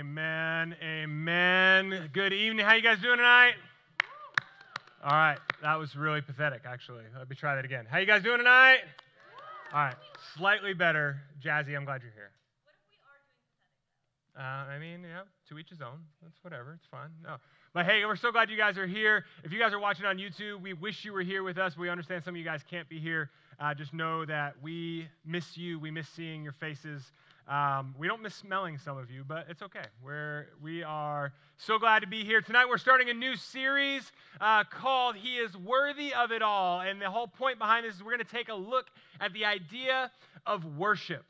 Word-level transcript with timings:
Amen. 0.00 0.74
Amen. 0.82 2.08
Good 2.14 2.32
evening. 2.32 2.64
How 2.64 2.72
you 2.72 2.80
guys 2.80 3.00
doing 3.02 3.18
tonight? 3.18 3.52
All 5.04 5.10
right. 5.10 5.36
That 5.60 5.78
was 5.78 5.94
really 5.94 6.22
pathetic, 6.22 6.62
actually. 6.64 7.04
Let 7.18 7.28
me 7.28 7.36
try 7.36 7.54
that 7.56 7.66
again. 7.66 7.84
How 7.84 7.98
you 7.98 8.06
guys 8.06 8.22
doing 8.22 8.38
tonight? 8.38 8.78
All 9.74 9.80
right. 9.80 9.94
Slightly 10.38 10.72
better. 10.72 11.20
Jazzy, 11.44 11.76
I'm 11.76 11.84
glad 11.84 12.00
you're 12.00 12.12
here. 12.12 12.30
What 12.64 12.72
if 12.72 12.80
we 12.88 12.96
are 13.04 13.20
doing 13.20 13.44
pathetic? 14.32 14.70
Uh, 14.70 14.72
I 14.72 14.78
mean, 14.78 15.02
yeah, 15.02 15.24
to 15.50 15.58
each 15.58 15.68
his 15.68 15.82
own. 15.82 16.00
That's 16.22 16.42
whatever. 16.42 16.72
It's 16.72 16.86
fine. 16.90 17.10
No. 17.22 17.36
But 17.74 17.84
hey, 17.84 18.06
we're 18.06 18.16
so 18.16 18.32
glad 18.32 18.48
you 18.48 18.56
guys 18.56 18.78
are 18.78 18.86
here. 18.86 19.26
If 19.44 19.52
you 19.52 19.58
guys 19.58 19.74
are 19.74 19.78
watching 19.78 20.06
on 20.06 20.16
YouTube, 20.16 20.62
we 20.62 20.72
wish 20.72 21.04
you 21.04 21.12
were 21.12 21.20
here 21.20 21.42
with 21.42 21.58
us. 21.58 21.76
We 21.76 21.90
understand 21.90 22.24
some 22.24 22.34
of 22.34 22.38
you 22.38 22.44
guys 22.44 22.62
can't 22.70 22.88
be 22.88 23.00
here. 23.00 23.28
Uh, 23.60 23.74
just 23.74 23.92
know 23.92 24.24
that 24.24 24.54
we 24.62 25.08
miss 25.26 25.58
you. 25.58 25.78
We 25.78 25.90
miss 25.90 26.08
seeing 26.16 26.42
your 26.42 26.54
faces. 26.54 27.02
Um, 27.50 27.96
we 27.98 28.06
don't 28.06 28.22
miss 28.22 28.36
smelling 28.36 28.78
some 28.78 28.96
of 28.96 29.10
you, 29.10 29.24
but 29.26 29.46
it's 29.48 29.60
okay. 29.60 29.84
We're, 30.04 30.46
we 30.62 30.84
are 30.84 31.32
so 31.56 31.80
glad 31.80 31.98
to 31.98 32.06
be 32.06 32.24
here. 32.24 32.40
Tonight, 32.40 32.66
we're 32.68 32.78
starting 32.78 33.10
a 33.10 33.12
new 33.12 33.34
series 33.34 34.12
uh, 34.40 34.62
called 34.62 35.16
He 35.16 35.34
is 35.34 35.56
Worthy 35.56 36.14
of 36.14 36.30
It 36.30 36.42
All. 36.42 36.80
And 36.80 37.02
the 37.02 37.10
whole 37.10 37.26
point 37.26 37.58
behind 37.58 37.84
this 37.84 37.96
is 37.96 38.04
we're 38.04 38.12
going 38.12 38.24
to 38.24 38.32
take 38.32 38.50
a 38.50 38.54
look 38.54 38.86
at 39.20 39.32
the 39.32 39.46
idea 39.46 40.12
of 40.46 40.64
worship. 40.76 41.24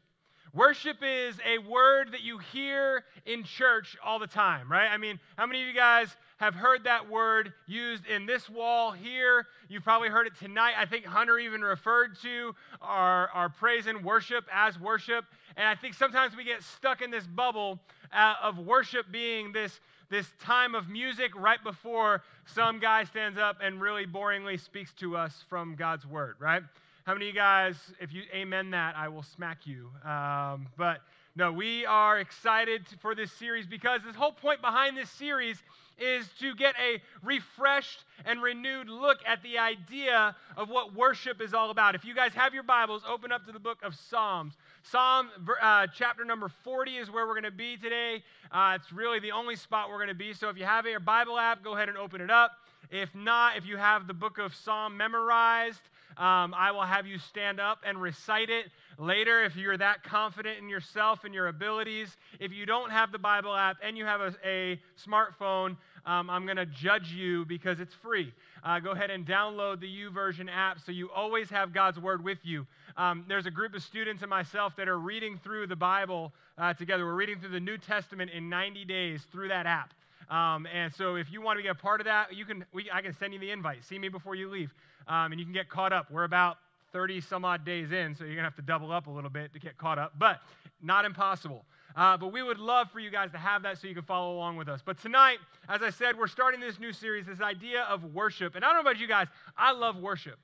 Worship 0.53 0.99
is 1.03 1.37
a 1.47 1.57
word 1.57 2.13
that 2.13 2.21
you 2.21 2.37
hear 2.37 3.05
in 3.25 3.43
church 3.43 3.97
all 4.05 4.19
the 4.19 4.27
time, 4.27 4.71
right? 4.71 4.91
I 4.91 4.99
mean, 4.99 5.19
how 5.39 5.47
many 5.47 5.63
of 5.63 5.69
you 5.69 5.75
guys 5.75 6.15
have 6.41 6.55
heard 6.55 6.85
that 6.85 7.11
word 7.11 7.53
used 7.67 8.07
in 8.07 8.25
this 8.25 8.49
wall 8.49 8.93
here? 8.93 9.47
You've 9.69 9.85
probably 9.85 10.09
heard 10.09 10.27
it 10.27 10.33
tonight. 10.39 10.73
I 10.79 10.87
think 10.87 11.05
Hunter 11.05 11.39
even 11.39 11.61
referred 11.61 12.19
to 12.23 12.55
our, 12.81 13.29
our 13.35 13.51
praise 13.51 13.87
and 13.87 14.03
worship 14.03 14.47
as 14.51 14.81
worship. 14.81 15.27
And 15.59 15.69
I 15.69 15.75
think 15.75 15.93
sometimes 15.93 16.35
we 16.35 16.45
get 16.45 16.63
stuck 16.63 17.03
in 17.03 17.11
this 17.11 17.27
bubble 17.27 17.79
uh, 18.11 18.37
of 18.43 18.59
worship 18.59 19.13
being 19.13 19.53
this, 19.53 19.81
this 20.09 20.27
time 20.41 20.75
of 20.75 20.89
music 20.89 21.31
right 21.37 21.63
before 21.63 22.23
some 22.47 22.81
guy 22.81 23.05
stands 23.05 23.39
up 23.39 23.59
and 23.63 23.79
really 23.79 24.07
boringly 24.07 24.59
speaks 24.59 24.95
to 24.95 25.19
us 25.19 25.45
from 25.51 25.75
God's 25.75 26.07
word, 26.07 26.37
right? 26.39 26.63
How 27.05 27.13
many 27.13 27.29
of 27.29 27.35
you 27.35 27.39
guys, 27.39 27.77
if 28.01 28.15
you 28.15 28.23
amen 28.35 28.71
that, 28.71 28.97
I 28.97 29.09
will 29.09 29.25
smack 29.25 29.67
you. 29.67 29.91
Um, 30.09 30.69
but 30.79 31.03
no, 31.37 31.53
we 31.53 31.85
are 31.85 32.19
excited 32.19 32.87
for 33.01 33.15
this 33.15 33.31
series 33.33 33.67
because 33.67 34.01
this 34.05 34.17
whole 34.17 34.33
point 34.33 34.61
behind 34.61 34.97
this 34.97 35.11
series 35.11 35.63
is 36.01 36.29
to 36.41 36.55
get 36.55 36.75
a 36.81 37.01
refreshed 37.23 38.05
and 38.25 38.43
renewed 38.43 38.89
look 38.89 39.19
at 39.27 39.43
the 39.43 39.59
idea 39.59 40.35
of 40.57 40.69
what 40.69 40.95
worship 40.95 41.41
is 41.41 41.55
all 41.55 41.71
about. 41.71 41.95
If 41.95 42.05
you 42.05 42.15
guys 42.15 42.33
have 42.35 42.55
your 42.55 42.63
Bibles, 42.63 43.03
open 43.09 43.33
up 43.33 43.47
to 43.47 43.53
the 43.53 43.59
book 43.59 43.79
of 43.83 43.95
Psalms. 43.95 44.55
Psalm 44.83 45.29
uh, 45.61 45.87
chapter 45.95 46.25
number 46.25 46.49
40 46.65 46.97
is 46.97 47.11
where 47.11 47.27
we're 47.27 47.35
going 47.35 47.45
to 47.45 47.51
be 47.51 47.77
today. 47.77 48.23
Uh, 48.51 48.79
it's 48.81 48.93
really 48.93 49.21
the 49.21 49.33
only 49.33 49.57
spot 49.57 49.89
we're 49.89 49.97
going 49.97 50.09
to 50.09 50.15
be. 50.15 50.33
So 50.33 50.49
if 50.49 50.57
you 50.57 50.65
have 50.65 50.87
your 50.87 51.01
Bible 51.01 51.39
app, 51.39 51.63
go 51.63 51.75
ahead 51.75 51.89
and 51.89 51.99
open 51.99 52.21
it 52.21 52.31
up. 52.31 52.53
If 52.91 53.15
not, 53.15 53.57
if 53.57 53.67
you 53.67 53.77
have 53.77 54.07
the 54.07 54.15
book 54.15 54.39
of 54.39 54.55
Psalm 54.55 54.97
memorized, 54.97 55.83
um, 56.17 56.55
I 56.55 56.73
will 56.73 56.83
have 56.83 57.07
you 57.07 57.19
stand 57.19 57.61
up 57.61 57.79
and 57.87 58.01
recite 58.01 58.51
it 58.51 58.67
later 58.99 59.45
if 59.45 59.57
you're 59.57 59.77
that 59.77 60.03
confident 60.03 60.59
in 60.59 60.69
yourself 60.69 61.25
and 61.25 61.33
your 61.33 61.49
abilities. 61.49 62.17
If 62.39 62.53
you 62.53 62.67
don't 62.67 62.91
have 62.91 63.13
the 63.13 63.19
Bible 63.19 63.55
app 63.55 63.79
and 63.83 63.97
you 63.97 64.05
have 64.05 64.21
a, 64.21 64.35
a 64.45 64.81
smartphone, 65.03 65.77
um, 66.07 66.31
I'm 66.31 66.45
going 66.45 66.57
to 66.57 66.67
judge 66.67 67.13
you 67.13 67.45
because 67.45 67.81
it's 67.81 67.95
free. 67.95 68.33
Uh, 68.65 68.81
go 68.81 68.91
ahead 68.91 69.11
and 69.11 69.27
download 69.27 69.81
the 69.81 69.87
YouVersion 69.87 70.49
app 70.51 70.81
so 70.81 70.93
you 70.93 71.11
always 71.11 71.51
have 71.51 71.73
God's 71.73 71.99
Word 71.99 72.23
with 72.23 72.39
you. 72.43 72.67
Um, 72.97 73.25
there's 73.29 73.47
a 73.47 73.51
group 73.51 73.75
of 73.75 73.83
students 73.83 74.23
and 74.23 74.31
myself 74.31 74.75
that 74.77 74.89
are 74.89 74.99
reading 74.99 75.39
through 75.43 75.67
the 75.67 75.77
Bible 75.77 76.33
uh, 76.59 76.75
together. 76.75 77.05
We're 77.05 77.15
reading 77.15 77.41
through 77.41 77.51
the 77.51 77.61
New 77.61 77.79
Testament 77.79 78.31
in 78.31 78.49
90 78.49 78.85
days 78.85 79.23
through 79.33 79.49
that 79.49 79.67
app. 79.67 79.93
Um, 80.31 80.67
and 80.73 80.95
so 80.95 81.17
if 81.17 81.31
you 81.33 81.43
want 81.43 81.59
to 81.59 81.63
be 81.63 81.69
a 81.69 81.75
part 81.75 82.01
of 82.01 82.05
that, 82.05 82.35
you 82.35 82.45
can, 82.45 82.65
we, 82.73 82.89
I 82.93 83.03
can 83.03 83.13
send 83.13 83.33
you 83.33 83.41
the 83.41 83.51
invite. 83.51 83.85
See 83.85 83.99
me 83.99 84.09
before 84.09 84.35
you 84.35 84.49
leave. 84.49 84.73
Um, 85.09 85.33
and 85.33 85.41
you 85.41 85.45
can 85.45 85.53
get 85.53 85.69
caught 85.69 85.93
up. 85.93 86.11
We're 86.11 86.25
about 86.25 86.59
30 86.93 87.21
some 87.21 87.45
odd 87.45 87.65
days 87.65 87.93
in, 87.93 88.15
so 88.15 88.25
you're 88.25 88.35
going 88.35 88.45
to 88.45 88.51
have 88.51 88.57
to 88.57 88.63
double 88.63 88.93
up 88.93 89.07
a 89.07 89.11
little 89.11 89.31
bit 89.31 89.53
to 89.53 89.59
get 89.59 89.79
caught 89.79 89.99
up, 89.99 90.13
but 90.19 90.41
not 90.83 91.05
impossible. 91.05 91.65
Uh, 91.97 92.17
but 92.17 92.33
we 92.33 92.43
would 92.43 92.59
love 92.59 92.91
for 92.91 93.01
you 93.01 93.11
guys 93.11 93.31
to 93.33 93.39
have 93.39 93.63
that 93.63 93.79
so 93.79 93.89
you 93.89 93.95
can 93.95 94.05
follow 94.05 94.35
along 94.35 94.57
with 94.57 94.69
us. 94.69 94.81
But 94.85 95.01
tonight, 95.01 95.39
as 95.69 95.83
I 95.83 95.91
said, 95.91 96.19
we're 96.19 96.29
starting 96.29 96.61
this 96.61 96.79
new 96.79 96.93
series, 96.93 97.27
this 97.27 97.41
idea 97.41 97.83
of 97.83 98.05
worship. 98.15 98.55
And 98.55 98.65
I 98.65 98.69
don't 98.69 98.77
know 98.77 98.89
about 98.89 99.01
you 99.01 99.09
guys, 99.09 99.27
I 99.57 99.73
love 99.73 99.97
worship. 99.97 100.39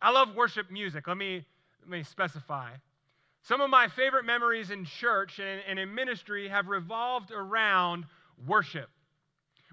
I 0.00 0.10
love 0.10 0.34
worship 0.34 0.70
music. 0.70 1.06
Let 1.06 1.16
me, 1.16 1.44
let 1.80 1.90
me 1.90 2.02
specify. 2.02 2.70
Some 3.42 3.60
of 3.60 3.70
my 3.70 3.88
favorite 3.88 4.24
memories 4.24 4.70
in 4.70 4.84
church 4.84 5.38
and, 5.38 5.62
and 5.68 5.78
in 5.78 5.94
ministry 5.94 6.48
have 6.48 6.68
revolved 6.68 7.30
around 7.30 8.04
worship. 8.46 8.88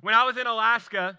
When 0.01 0.13
I 0.13 0.25
was 0.25 0.37
in 0.37 0.47
Alaska, 0.47 1.17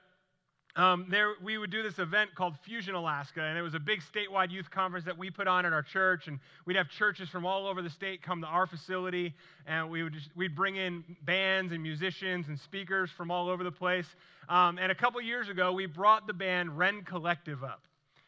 um, 0.76 1.06
there, 1.08 1.34
we 1.42 1.56
would 1.56 1.70
do 1.70 1.82
this 1.84 2.00
event 2.00 2.34
called 2.34 2.54
Fusion 2.64 2.96
Alaska, 2.96 3.40
and 3.42 3.56
it 3.56 3.62
was 3.62 3.74
a 3.74 3.78
big 3.78 4.00
statewide 4.00 4.50
youth 4.50 4.70
conference 4.70 5.04
that 5.04 5.16
we 5.16 5.30
put 5.30 5.46
on 5.46 5.64
at 5.64 5.72
our 5.72 5.82
church, 5.82 6.26
and 6.26 6.40
we'd 6.66 6.76
have 6.76 6.88
churches 6.88 7.28
from 7.28 7.46
all 7.46 7.68
over 7.68 7.80
the 7.80 7.90
state 7.90 8.22
come 8.22 8.40
to 8.40 8.46
our 8.48 8.66
facility, 8.66 9.32
and 9.66 9.88
we 9.88 10.02
would 10.02 10.14
just, 10.14 10.30
we'd 10.34 10.56
bring 10.56 10.74
in 10.74 11.04
bands 11.22 11.72
and 11.72 11.80
musicians 11.80 12.48
and 12.48 12.58
speakers 12.58 13.08
from 13.16 13.30
all 13.30 13.48
over 13.48 13.62
the 13.62 13.70
place. 13.70 14.06
Um, 14.48 14.78
and 14.78 14.90
a 14.90 14.94
couple 14.96 15.20
years 15.20 15.48
ago, 15.48 15.72
we 15.72 15.86
brought 15.86 16.26
the 16.26 16.32
band 16.32 16.76
Rend 16.76 17.06
Collective 17.06 17.62
up. 17.62 17.82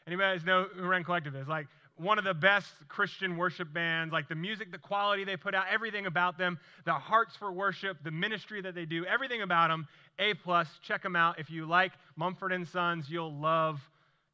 Anybody 0.06 0.40
know 0.44 0.66
who 0.72 0.86
Rend 0.86 1.04
Collective 1.04 1.34
is? 1.34 1.48
Like 1.48 1.66
one 1.96 2.18
of 2.18 2.24
the 2.24 2.34
best 2.34 2.68
Christian 2.88 3.36
worship 3.36 3.72
bands, 3.72 4.12
like 4.12 4.28
the 4.28 4.34
music, 4.34 4.70
the 4.70 4.78
quality 4.78 5.24
they 5.24 5.36
put 5.36 5.54
out, 5.54 5.66
everything 5.70 6.06
about 6.06 6.36
them, 6.36 6.58
the 6.84 6.92
hearts 6.92 7.36
for 7.36 7.50
worship, 7.52 7.96
the 8.04 8.10
ministry 8.10 8.60
that 8.60 8.74
they 8.74 8.84
do, 8.84 9.04
everything 9.06 9.42
about 9.42 9.68
them, 9.68 9.88
A 10.18 10.34
plus. 10.34 10.68
Check 10.82 11.02
them 11.02 11.16
out. 11.16 11.38
If 11.38 11.50
you 11.50 11.66
like 11.66 11.92
Mumford 12.16 12.52
and 12.52 12.68
Sons, 12.68 13.08
you'll 13.08 13.34
love 13.34 13.80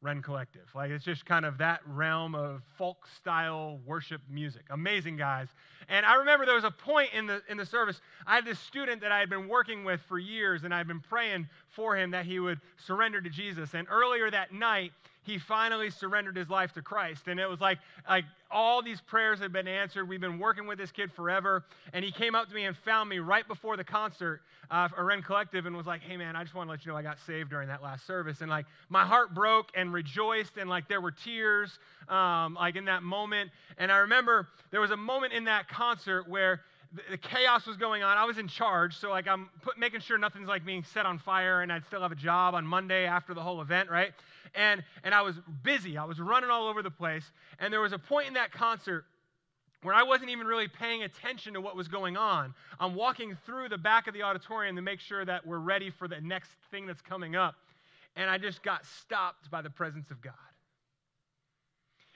Rend 0.03 0.25
Collective. 0.25 0.67
Like 0.75 0.91
it's 0.91 1.05
just 1.05 1.25
kind 1.25 1.45
of 1.45 1.57
that 1.59 1.79
realm 1.87 2.35
of 2.35 2.61
folk 2.77 3.07
style 3.15 3.79
worship 3.85 4.21
music. 4.29 4.63
Amazing 4.69 5.15
guys. 5.15 5.47
And 5.87 6.05
I 6.05 6.15
remember 6.15 6.45
there 6.45 6.55
was 6.55 6.65
a 6.65 6.71
point 6.71 7.11
in 7.13 7.25
the 7.25 7.41
in 7.47 7.55
the 7.55 7.65
service. 7.65 8.01
I 8.27 8.35
had 8.35 8.45
this 8.45 8.59
student 8.59 9.01
that 9.01 9.13
I 9.13 9.19
had 9.19 9.29
been 9.29 9.47
working 9.47 9.85
with 9.85 10.01
for 10.09 10.19
years, 10.19 10.65
and 10.65 10.73
I 10.73 10.77
had 10.77 10.87
been 10.87 10.99
praying 10.99 11.47
for 11.69 11.95
him 11.95 12.11
that 12.11 12.25
he 12.25 12.39
would 12.39 12.59
surrender 12.85 13.21
to 13.21 13.29
Jesus. 13.29 13.73
And 13.73 13.87
earlier 13.89 14.29
that 14.29 14.53
night, 14.53 14.91
he 15.23 15.39
finally 15.39 15.89
surrendered 15.89 16.35
his 16.35 16.49
life 16.49 16.73
to 16.73 16.81
Christ. 16.81 17.27
And 17.27 17.39
it 17.39 17.49
was 17.49 17.61
like, 17.61 17.79
like 18.07 18.25
all 18.51 18.81
these 18.81 19.01
prayers 19.01 19.39
had 19.39 19.53
been 19.53 19.67
answered. 19.67 20.07
We've 20.07 20.21
been 20.21 20.39
working 20.39 20.67
with 20.67 20.77
this 20.77 20.91
kid 20.91 21.11
forever. 21.13 21.63
And 21.93 22.03
he 22.03 22.11
came 22.11 22.35
up 22.35 22.49
to 22.49 22.55
me 22.55 22.65
and 22.65 22.75
found 22.77 23.09
me 23.09 23.19
right 23.19 23.47
before 23.47 23.77
the 23.77 23.83
concert 23.83 24.41
uh, 24.69 24.89
Rend 24.97 25.25
Collective 25.25 25.65
and 25.65 25.75
was 25.75 25.85
like, 25.85 26.01
hey, 26.01 26.17
man, 26.17 26.35
I 26.35 26.43
just 26.43 26.55
want 26.55 26.67
to 26.67 26.71
let 26.71 26.85
you 26.85 26.91
know 26.91 26.97
I 26.97 27.03
got 27.03 27.17
saved 27.25 27.49
during 27.49 27.67
that 27.69 27.81
last 27.81 28.05
service. 28.05 28.41
And 28.41 28.49
like 28.49 28.65
my 28.89 29.05
heart 29.05 29.33
broke 29.33 29.69
and 29.75 29.93
rejoiced. 29.93 30.57
And 30.57 30.69
like 30.69 30.87
there 30.87 31.01
were 31.01 31.11
tears 31.11 31.79
um, 32.09 32.55
like 32.55 32.75
in 32.75 32.85
that 32.85 33.03
moment. 33.03 33.49
And 33.77 33.91
I 33.91 33.97
remember 33.97 34.47
there 34.71 34.81
was 34.81 34.91
a 34.91 34.97
moment 34.97 35.33
in 35.33 35.45
that 35.45 35.67
concert 35.69 36.27
where 36.27 36.61
the 37.09 37.17
chaos 37.17 37.65
was 37.65 37.77
going 37.77 38.03
on. 38.03 38.17
I 38.17 38.25
was 38.25 38.37
in 38.37 38.47
charge, 38.47 38.95
so 38.97 39.09
like 39.09 39.27
I'm 39.27 39.49
put, 39.61 39.77
making 39.77 40.01
sure 40.01 40.17
nothing's 40.17 40.47
like 40.47 40.65
being 40.65 40.83
set 40.83 41.05
on 41.05 41.17
fire, 41.17 41.61
and 41.61 41.71
I'd 41.71 41.85
still 41.85 42.01
have 42.01 42.11
a 42.11 42.15
job 42.15 42.53
on 42.53 42.65
Monday 42.65 43.05
after 43.05 43.33
the 43.33 43.41
whole 43.41 43.61
event, 43.61 43.89
right? 43.89 44.11
And 44.53 44.83
and 45.03 45.13
I 45.13 45.21
was 45.21 45.35
busy. 45.63 45.97
I 45.97 46.05
was 46.05 46.19
running 46.19 46.49
all 46.49 46.67
over 46.67 46.83
the 46.83 46.91
place, 46.91 47.23
and 47.59 47.73
there 47.73 47.81
was 47.81 47.93
a 47.93 47.99
point 47.99 48.27
in 48.27 48.33
that 48.35 48.51
concert 48.51 49.05
where 49.81 49.95
I 49.95 50.03
wasn't 50.03 50.29
even 50.29 50.47
really 50.47 50.67
paying 50.67 51.03
attention 51.03 51.55
to 51.55 51.61
what 51.61 51.75
was 51.75 51.87
going 51.87 52.15
on. 52.15 52.53
I'm 52.79 52.95
walking 52.95 53.37
through 53.45 53.69
the 53.69 53.77
back 53.77 54.07
of 54.07 54.13
the 54.13 54.21
auditorium 54.21 54.75
to 54.75 54.81
make 54.81 54.99
sure 54.99 55.25
that 55.25 55.45
we're 55.45 55.57
ready 55.57 55.89
for 55.89 56.07
the 56.07 56.21
next 56.21 56.51
thing 56.71 56.85
that's 56.85 57.01
coming 57.01 57.35
up, 57.35 57.55
and 58.15 58.29
I 58.29 58.37
just 58.37 58.63
got 58.63 58.85
stopped 58.85 59.49
by 59.49 59.61
the 59.61 59.69
presence 59.69 60.11
of 60.11 60.21
God. 60.21 60.33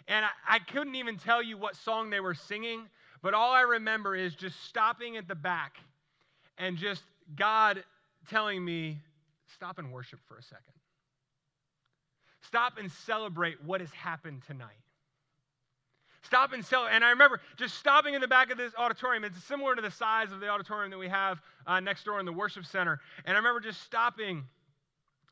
And 0.08 0.24
I, 0.24 0.30
I 0.48 0.60
couldn't 0.60 0.96
even 0.96 1.18
tell 1.18 1.44
you 1.44 1.58
what 1.58 1.76
song 1.76 2.10
they 2.10 2.20
were 2.20 2.36
singing 2.36 2.88
but 3.22 3.34
all 3.34 3.52
I 3.52 3.62
remember 3.62 4.16
is 4.16 4.36
just 4.36 4.64
stopping 4.66 5.18
at 5.18 5.28
the 5.28 5.36
back 5.36 5.78
and 6.58 6.78
just 6.78 7.04
God 7.36 7.84
telling 8.30 8.64
me, 8.64 9.00
stop 9.54 9.80
and 9.80 9.92
worship 9.92 10.20
for 10.28 10.38
a 10.38 10.44
second. 10.44 10.64
Stop 12.42 12.78
and 12.78 12.92
celebrate 12.92 13.64
what 13.64 13.82
has 13.82 13.92
happened 13.92 14.42
tonight. 14.48 14.80
Stop 16.24 16.54
and 16.54 16.66
celebrate. 16.66 16.96
And 16.96 17.04
I 17.04 17.12
remember 17.12 17.40
just 17.58 17.76
stopping 17.76 18.14
in 18.14 18.22
the 18.22 18.28
back 18.28 18.52
of 18.52 18.58
this 18.58 18.74
auditorium. 18.78 19.24
It's 19.24 19.42
similar 19.44 19.76
to 19.76 19.82
the 19.82 19.92
size 19.92 20.32
of 20.32 20.40
the 20.40 20.48
auditorium 20.48 20.92
that 20.92 20.98
we 20.98 21.08
have 21.08 21.40
uh, 21.66 21.80
next 21.80 22.04
door 22.04 22.20
in 22.20 22.26
the 22.26 22.34
worship 22.34 22.66
center. 22.66 23.00
And 23.26 23.36
I 23.36 23.40
remember 23.40 23.60
just 23.60 23.82
stopping 23.84 24.44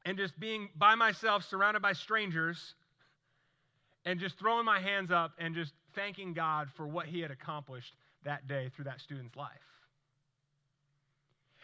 and 0.05 0.17
just 0.17 0.39
being 0.39 0.69
by 0.77 0.95
myself, 0.95 1.43
surrounded 1.49 1.81
by 1.81 1.93
strangers, 1.93 2.75
and 4.05 4.19
just 4.19 4.38
throwing 4.38 4.65
my 4.65 4.79
hands 4.79 5.11
up 5.11 5.31
and 5.39 5.55
just 5.55 5.73
thanking 5.95 6.33
God 6.33 6.69
for 6.75 6.88
what 6.88 7.06
he 7.07 7.21
had 7.21 7.31
accomplished 7.31 7.95
that 8.24 8.47
day 8.47 8.69
through 8.75 8.86
that 8.86 9.00
student's 9.01 9.36
life. 9.36 9.50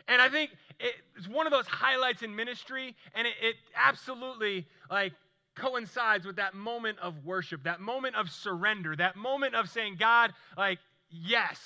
And 0.08 0.22
I 0.22 0.30
think 0.30 0.52
it's 0.80 1.28
one 1.28 1.46
of 1.46 1.52
those 1.52 1.68
highlights 1.68 2.24
in 2.24 2.36
ministry, 2.36 2.96
and 3.14 3.28
it, 3.28 3.34
it 3.42 3.56
absolutely 3.76 4.66
like 4.90 5.14
coincides 5.56 6.26
with 6.26 6.38
that 6.38 6.54
moment 6.54 6.98
of 7.00 7.26
worship, 7.26 7.64
that 7.64 7.80
moment 7.80 8.16
of 8.16 8.30
surrender, 8.30 8.96
that 8.96 9.16
moment 9.16 9.56
of 9.56 9.70
saying, 9.70 9.98
God, 10.00 10.34
like, 10.58 10.80
yes, 11.10 11.60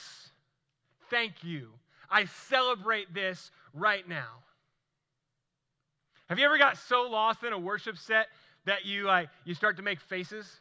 thank 1.10 1.44
you. 1.44 1.70
I 2.10 2.26
celebrate 2.26 3.14
this 3.14 3.52
right 3.74 4.08
now. 4.08 4.44
Have 6.30 6.40
you 6.40 6.46
ever 6.46 6.58
got 6.58 6.78
so 6.78 7.04
lost 7.04 7.44
in 7.44 7.54
a 7.54 7.60
worship 7.60 7.98
set 7.98 8.28
that 8.66 8.86
you 8.86 9.04
like 9.04 9.30
you 9.44 9.54
start 9.54 9.78
to 9.78 9.84
make 9.84 10.00
faces? 10.02 10.60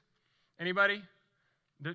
Anybody? 0.61 1.03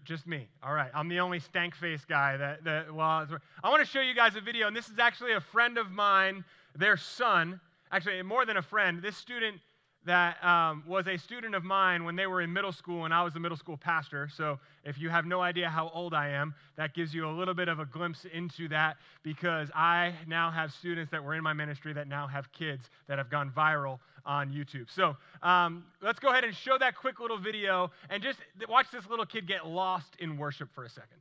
Just 0.03 0.27
me. 0.27 0.47
All 0.61 0.73
right. 0.73 0.91
I'm 0.93 1.09
the 1.09 1.19
only 1.19 1.39
stank 1.39 1.75
face 1.75 2.05
guy 2.07 2.37
that, 2.37 2.63
that 2.63 2.93
well, 2.93 3.25
I 3.63 3.69
want 3.69 3.83
to 3.83 3.89
show 3.89 4.01
you 4.01 4.13
guys 4.13 4.35
a 4.35 4.41
video, 4.41 4.67
and 4.67 4.75
this 4.75 4.87
is 4.89 4.99
actually 4.99 5.33
a 5.33 5.41
friend 5.41 5.77
of 5.77 5.89
mine, 5.91 6.43
their 6.75 6.97
son. 6.97 7.59
Actually, 7.91 8.21
more 8.21 8.45
than 8.45 8.57
a 8.57 8.61
friend. 8.61 9.01
This 9.01 9.17
student 9.17 9.57
that 10.05 10.43
um, 10.43 10.83
was 10.87 11.07
a 11.07 11.17
student 11.17 11.55
of 11.55 11.63
mine 11.63 12.03
when 12.03 12.15
they 12.15 12.25
were 12.25 12.41
in 12.41 12.51
middle 12.51 12.71
school, 12.71 13.05
and 13.05 13.13
I 13.13 13.23
was 13.23 13.35
a 13.35 13.39
middle 13.39 13.57
school 13.57 13.77
pastor. 13.77 14.29
So 14.35 14.59
if 14.83 14.97
you 14.97 15.09
have 15.09 15.25
no 15.25 15.41
idea 15.41 15.69
how 15.69 15.91
old 15.93 16.13
I 16.13 16.29
am, 16.29 16.55
that 16.77 16.93
gives 16.93 17.13
you 17.13 17.27
a 17.27 17.31
little 17.31 17.53
bit 17.53 17.67
of 17.67 17.79
a 17.79 17.85
glimpse 17.85 18.25
into 18.33 18.69
that 18.69 18.97
because 19.23 19.69
I 19.75 20.13
now 20.27 20.51
have 20.51 20.71
students 20.71 21.11
that 21.11 21.23
were 21.23 21.35
in 21.35 21.43
my 21.43 21.53
ministry 21.53 21.93
that 21.93 22.07
now 22.07 22.27
have 22.27 22.51
kids 22.51 22.89
that 23.07 23.17
have 23.17 23.29
gone 23.29 23.51
viral 23.55 23.99
on 24.25 24.51
YouTube. 24.51 24.87
So 24.93 25.17
um, 25.41 25.83
let's 26.01 26.19
go 26.19 26.29
ahead 26.29 26.43
and 26.43 26.55
show 26.55 26.77
that 26.77 26.95
quick 26.95 27.19
little 27.19 27.37
video 27.37 27.91
and 28.09 28.23
just 28.23 28.39
watch 28.67 28.87
this 28.91 29.05
little 29.09 29.25
kid 29.25 29.47
get 29.47 29.67
lost 29.67 30.15
in 30.19 30.37
worship 30.37 30.69
for 30.73 30.85
a 30.85 30.89
second. 30.89 31.17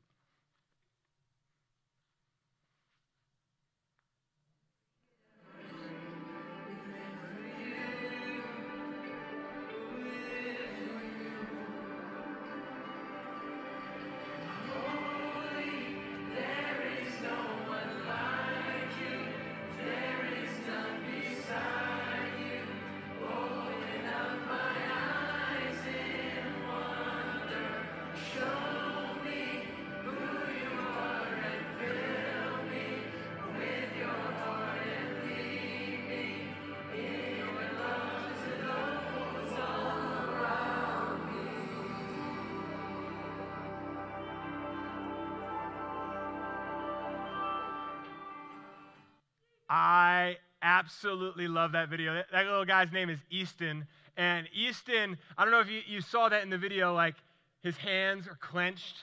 Absolutely 50.79 51.49
love 51.49 51.73
that 51.73 51.89
video. 51.89 52.15
That, 52.15 52.27
that, 52.33 52.47
little 52.47 52.65
guy's 52.65 52.93
name 52.93 53.11
is 53.11 53.19
Easton. 53.31 53.87
And 54.17 54.49
Easton, 54.55 55.19
I 55.37 55.45
don't 55.45 55.53
know 55.53 55.61
if 55.61 55.71
you, 55.71 55.81
you 55.87 56.01
saw 56.01 56.29
that 56.29 56.43
in 56.43 56.51
the 56.51 56.59
video, 56.59 56.95
like 56.95 57.15
his 57.63 57.77
hands 57.77 58.27
are 58.27 58.39
clenched. 58.41 58.97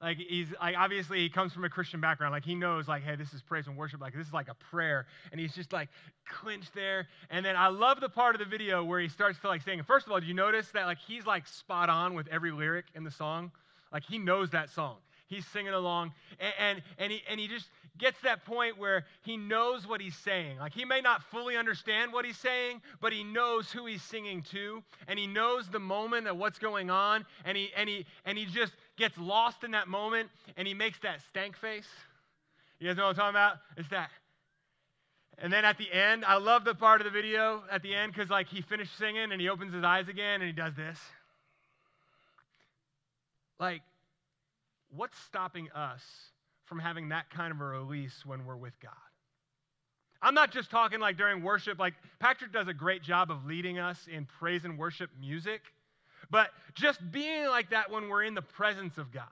Like 0.00 0.18
he's 0.18 0.48
like 0.60 0.76
obviously 0.76 1.20
he 1.20 1.30
comes 1.30 1.54
from 1.54 1.64
a 1.64 1.70
Christian 1.70 2.00
background. 2.00 2.32
Like 2.32 2.44
he 2.44 2.54
knows 2.54 2.86
like, 2.86 3.02
hey, 3.02 3.16
this 3.16 3.32
is 3.32 3.40
praise 3.40 3.66
and 3.66 3.78
worship. 3.78 4.00
Like 4.00 4.14
this 4.14 4.26
is 4.26 4.32
like 4.32 4.48
a 4.48 4.54
prayer. 4.54 5.06
And 5.32 5.40
he's 5.40 5.54
just 5.54 5.72
like 5.72 5.88
clenched 6.28 6.74
there. 6.74 7.08
And 7.30 7.44
then 7.44 7.56
I 7.56 7.68
love 7.68 8.00
the 8.00 8.10
part 8.10 8.34
of 8.34 8.38
the 8.38 8.46
video 8.46 8.84
where 8.84 9.00
he 9.00 9.08
starts 9.08 9.38
to 9.40 9.48
like 9.48 9.62
sing. 9.62 9.82
First 9.82 10.06
of 10.06 10.12
all, 10.12 10.20
do 10.20 10.26
you 10.26 10.34
notice 10.34 10.68
that 10.72 10.84
like 10.84 10.98
he's 10.98 11.24
like 11.24 11.46
spot 11.46 11.88
on 11.88 12.14
with 12.14 12.28
every 12.28 12.52
lyric 12.52 12.84
in 12.94 13.04
the 13.04 13.10
song? 13.10 13.52
Like 13.90 14.04
he 14.04 14.18
knows 14.18 14.50
that 14.50 14.68
song 14.68 14.96
he's 15.28 15.46
singing 15.46 15.72
along 15.72 16.12
and, 16.38 16.54
and, 16.58 16.82
and, 16.98 17.12
he, 17.12 17.22
and 17.28 17.40
he 17.40 17.48
just 17.48 17.66
gets 17.98 18.20
that 18.22 18.44
point 18.44 18.78
where 18.78 19.04
he 19.22 19.36
knows 19.36 19.86
what 19.86 20.00
he's 20.00 20.16
saying. 20.16 20.58
Like 20.58 20.72
he 20.72 20.84
may 20.84 21.00
not 21.00 21.22
fully 21.24 21.56
understand 21.56 22.12
what 22.12 22.24
he's 22.24 22.38
saying, 22.38 22.82
but 23.00 23.12
he 23.12 23.24
knows 23.24 23.70
who 23.70 23.86
he's 23.86 24.02
singing 24.02 24.42
to, 24.50 24.82
and 25.08 25.18
he 25.18 25.26
knows 25.26 25.68
the 25.68 25.78
moment 25.78 26.26
of 26.26 26.36
what's 26.36 26.58
going 26.58 26.90
on, 26.90 27.24
and 27.44 27.56
he 27.56 27.70
and 27.76 27.88
he 27.88 28.06
and 28.24 28.36
he 28.36 28.46
just 28.46 28.72
gets 28.96 29.16
lost 29.18 29.64
in 29.64 29.72
that 29.72 29.88
moment, 29.88 30.28
and 30.56 30.66
he 30.66 30.74
makes 30.74 30.98
that 31.00 31.20
stank 31.30 31.56
face. 31.56 31.88
You 32.78 32.88
guys 32.88 32.96
know 32.96 33.04
what 33.04 33.10
I'm 33.10 33.16
talking 33.16 33.30
about? 33.30 33.56
It's 33.76 33.88
that. 33.88 34.10
And 35.38 35.52
then 35.52 35.64
at 35.64 35.76
the 35.76 35.92
end, 35.92 36.24
I 36.24 36.38
love 36.38 36.64
the 36.64 36.74
part 36.74 37.00
of 37.00 37.04
the 37.04 37.10
video 37.10 37.62
at 37.70 37.82
the 37.82 37.94
end 37.94 38.12
because 38.12 38.30
like 38.30 38.48
he 38.48 38.62
finished 38.62 38.96
singing 38.96 39.32
and 39.32 39.40
he 39.40 39.48
opens 39.48 39.74
his 39.74 39.84
eyes 39.84 40.08
again 40.08 40.40
and 40.40 40.44
he 40.44 40.52
does 40.52 40.74
this. 40.74 40.98
Like, 43.58 43.82
what's 44.90 45.18
stopping 45.20 45.70
us 45.74 46.02
from 46.66 46.78
having 46.78 47.08
that 47.08 47.30
kind 47.30 47.52
of 47.52 47.60
a 47.60 47.64
release 47.64 48.24
when 48.24 48.44
we're 48.44 48.56
with 48.56 48.78
God. 48.80 48.92
I'm 50.22 50.34
not 50.34 50.50
just 50.50 50.70
talking 50.70 51.00
like 51.00 51.16
during 51.16 51.42
worship, 51.42 51.78
like 51.78 51.94
Patrick 52.18 52.52
does 52.52 52.68
a 52.68 52.74
great 52.74 53.02
job 53.02 53.30
of 53.30 53.46
leading 53.46 53.78
us 53.78 54.08
in 54.12 54.24
praise 54.24 54.64
and 54.64 54.78
worship 54.78 55.10
music, 55.20 55.62
but 56.30 56.50
just 56.74 57.00
being 57.12 57.46
like 57.46 57.70
that 57.70 57.90
when 57.90 58.08
we're 58.08 58.24
in 58.24 58.34
the 58.34 58.42
presence 58.42 58.98
of 58.98 59.12
God. 59.12 59.24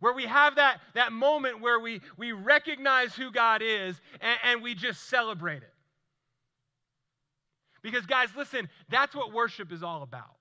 Where 0.00 0.12
we 0.12 0.24
have 0.24 0.56
that, 0.56 0.80
that 0.94 1.12
moment 1.12 1.60
where 1.60 1.80
we, 1.80 2.00
we 2.16 2.32
recognize 2.32 3.14
who 3.14 3.30
God 3.30 3.62
is 3.62 4.00
and, 4.20 4.38
and 4.44 4.62
we 4.62 4.74
just 4.74 5.08
celebrate 5.08 5.62
it. 5.62 5.72
Because, 7.82 8.06
guys, 8.06 8.28
listen, 8.36 8.68
that's 8.88 9.14
what 9.14 9.32
worship 9.32 9.72
is 9.72 9.82
all 9.82 10.02
about. 10.02 10.36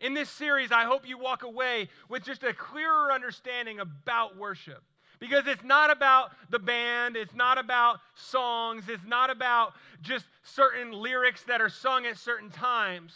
In 0.00 0.14
this 0.14 0.28
series, 0.28 0.72
I 0.72 0.84
hope 0.84 1.08
you 1.08 1.18
walk 1.18 1.42
away 1.42 1.88
with 2.08 2.24
just 2.24 2.42
a 2.42 2.52
clearer 2.52 3.12
understanding 3.12 3.80
about 3.80 4.36
worship. 4.36 4.82
Because 5.20 5.46
it's 5.46 5.62
not 5.64 5.90
about 5.90 6.32
the 6.50 6.58
band, 6.58 7.16
it's 7.16 7.34
not 7.34 7.56
about 7.56 8.00
songs, 8.14 8.84
it's 8.88 9.06
not 9.06 9.30
about 9.30 9.74
just 10.02 10.26
certain 10.42 10.92
lyrics 10.92 11.44
that 11.44 11.60
are 11.60 11.68
sung 11.68 12.04
at 12.04 12.18
certain 12.18 12.50
times. 12.50 13.14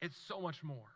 It's 0.00 0.16
so 0.26 0.40
much 0.40 0.64
more. 0.64 0.88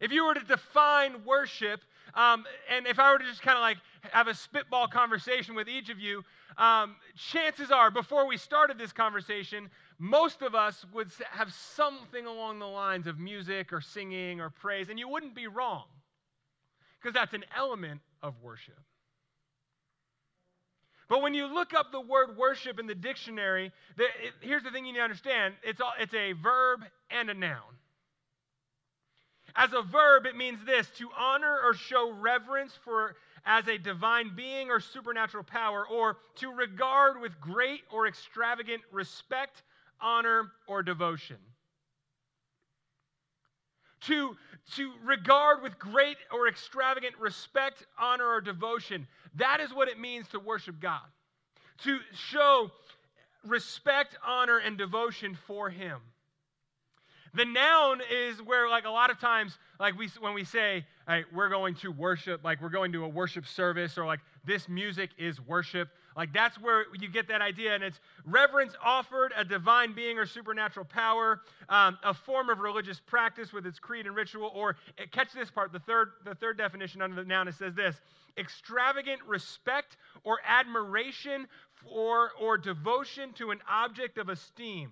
If 0.00 0.12
you 0.12 0.24
were 0.24 0.34
to 0.34 0.44
define 0.44 1.24
worship, 1.24 1.82
um, 2.14 2.46
and 2.70 2.86
if 2.86 2.98
I 2.98 3.12
were 3.12 3.18
to 3.18 3.24
just 3.24 3.42
kind 3.42 3.56
of 3.56 3.62
like 3.62 3.78
have 4.12 4.28
a 4.28 4.34
spitball 4.34 4.88
conversation 4.88 5.54
with 5.54 5.68
each 5.68 5.90
of 5.90 5.98
you, 6.00 6.24
um, 6.56 6.96
chances 7.16 7.70
are, 7.70 7.90
before 7.90 8.26
we 8.26 8.36
started 8.36 8.78
this 8.78 8.92
conversation, 8.92 9.68
most 9.98 10.42
of 10.42 10.54
us 10.54 10.84
would 10.92 11.10
have 11.30 11.52
something 11.52 12.26
along 12.26 12.58
the 12.58 12.66
lines 12.66 13.06
of 13.06 13.18
music 13.18 13.72
or 13.72 13.80
singing 13.80 14.40
or 14.40 14.50
praise, 14.50 14.88
and 14.88 14.98
you 14.98 15.08
wouldn't 15.08 15.34
be 15.34 15.46
wrong 15.46 15.84
because 17.00 17.14
that's 17.14 17.34
an 17.34 17.44
element 17.56 18.00
of 18.22 18.34
worship. 18.42 18.78
But 21.08 21.22
when 21.22 21.32
you 21.32 21.46
look 21.46 21.72
up 21.72 21.90
the 21.90 22.00
word 22.00 22.36
worship 22.36 22.78
in 22.78 22.86
the 22.86 22.94
dictionary, 22.94 23.72
the, 23.96 24.04
it, 24.04 24.34
here's 24.40 24.62
the 24.62 24.70
thing 24.70 24.84
you 24.84 24.92
need 24.92 24.98
to 24.98 25.04
understand 25.04 25.54
it's, 25.62 25.80
all, 25.80 25.92
it's 25.98 26.14
a 26.14 26.32
verb 26.32 26.84
and 27.10 27.30
a 27.30 27.34
noun. 27.34 27.62
As 29.56 29.72
a 29.72 29.82
verb, 29.82 30.26
it 30.26 30.36
means 30.36 30.58
this 30.66 30.88
to 30.98 31.08
honor 31.18 31.58
or 31.64 31.74
show 31.74 32.12
reverence 32.12 32.78
for 32.84 33.16
as 33.46 33.66
a 33.66 33.78
divine 33.78 34.32
being 34.36 34.70
or 34.70 34.78
supernatural 34.78 35.42
power, 35.42 35.86
or 35.88 36.18
to 36.36 36.52
regard 36.52 37.18
with 37.20 37.40
great 37.40 37.80
or 37.90 38.06
extravagant 38.06 38.82
respect, 38.92 39.62
honor, 40.00 40.50
or 40.66 40.82
devotion. 40.82 41.36
To, 44.02 44.36
to 44.76 44.92
regard 45.04 45.62
with 45.62 45.78
great 45.78 46.16
or 46.32 46.48
extravagant 46.48 47.14
respect, 47.18 47.84
honor, 48.00 48.26
or 48.26 48.40
devotion. 48.40 49.06
That 49.34 49.60
is 49.60 49.74
what 49.74 49.88
it 49.88 49.98
means 49.98 50.28
to 50.28 50.40
worship 50.40 50.80
God. 50.80 51.00
To 51.84 51.98
show 52.30 52.70
respect, 53.44 54.16
honor, 54.26 54.58
and 54.58 54.78
devotion 54.78 55.36
for 55.46 55.68
Him. 55.70 55.98
The 57.34 57.44
noun 57.44 58.00
is 58.10 58.40
where, 58.42 58.68
like, 58.68 58.84
a 58.84 58.90
lot 58.90 59.10
of 59.10 59.20
times, 59.20 59.58
like, 59.78 59.98
we, 59.98 60.08
when 60.20 60.34
we 60.34 60.44
say, 60.44 60.84
hey, 61.06 61.24
we're 61.32 61.50
going 61.50 61.74
to 61.76 61.92
worship, 61.92 62.42
like, 62.42 62.62
we're 62.62 62.68
going 62.68 62.92
to 62.92 63.04
a 63.04 63.08
worship 63.08 63.46
service, 63.46 63.98
or 63.98 64.06
like, 64.06 64.20
this 64.44 64.68
music 64.68 65.10
is 65.18 65.40
worship, 65.40 65.88
like, 66.18 66.32
that's 66.32 66.60
where 66.60 66.84
you 67.00 67.08
get 67.08 67.28
that 67.28 67.42
idea. 67.42 67.76
And 67.76 67.84
it's 67.84 68.00
reverence 68.26 68.72
offered 68.84 69.32
a 69.36 69.44
divine 69.44 69.94
being 69.94 70.18
or 70.18 70.26
supernatural 70.26 70.84
power, 70.84 71.40
um, 71.68 71.96
a 72.02 72.12
form 72.12 72.50
of 72.50 72.58
religious 72.58 72.98
practice 72.98 73.52
with 73.52 73.64
its 73.64 73.78
creed 73.78 74.04
and 74.04 74.16
ritual, 74.16 74.50
or 74.52 74.74
eh, 74.98 75.04
catch 75.12 75.32
this 75.32 75.48
part, 75.48 75.72
the 75.72 75.78
third, 75.78 76.08
the 76.24 76.34
third 76.34 76.58
definition 76.58 77.02
under 77.02 77.14
the 77.14 77.24
noun, 77.24 77.46
it 77.46 77.54
says 77.54 77.72
this 77.72 77.94
extravagant 78.36 79.20
respect 79.28 79.96
or 80.24 80.40
admiration 80.44 81.46
for 81.84 82.32
or 82.40 82.58
devotion 82.58 83.32
to 83.34 83.52
an 83.52 83.60
object 83.68 84.18
of 84.18 84.28
esteem 84.28 84.90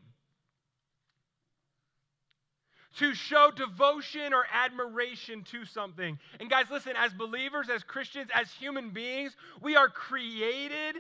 to 2.99 3.15
show 3.15 3.51
devotion 3.55 4.33
or 4.33 4.47
admiration 4.53 5.45
to 5.51 5.65
something. 5.67 6.19
And 6.41 6.49
guys, 6.49 6.67
listen, 6.71 6.95
as 6.97 7.13
believers, 7.13 7.69
as 7.69 7.83
Christians, 7.83 8.31
as 8.35 8.51
human 8.53 8.91
beings, 8.91 9.37
we 9.61 9.77
are 9.77 9.89
created 9.89 10.97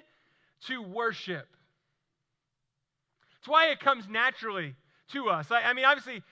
to 0.66 0.82
worship. 0.82 1.46
It's 3.38 3.48
why 3.48 3.66
it 3.68 3.80
comes 3.80 4.08
naturally 4.08 4.74
to 5.12 5.28
us. 5.28 5.50
I, 5.50 5.62
I 5.62 5.72
mean, 5.72 5.84
obviously, 5.84 6.22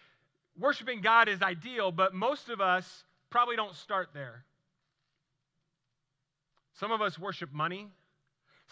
worshiping 0.58 1.00
God 1.00 1.28
is 1.28 1.42
ideal, 1.42 1.92
but 1.92 2.14
most 2.14 2.48
of 2.48 2.60
us 2.60 3.04
probably 3.30 3.56
don't 3.56 3.74
start 3.74 4.08
there. 4.14 4.44
Some 6.74 6.90
of 6.90 7.00
us 7.00 7.18
worship 7.18 7.52
money. 7.52 7.88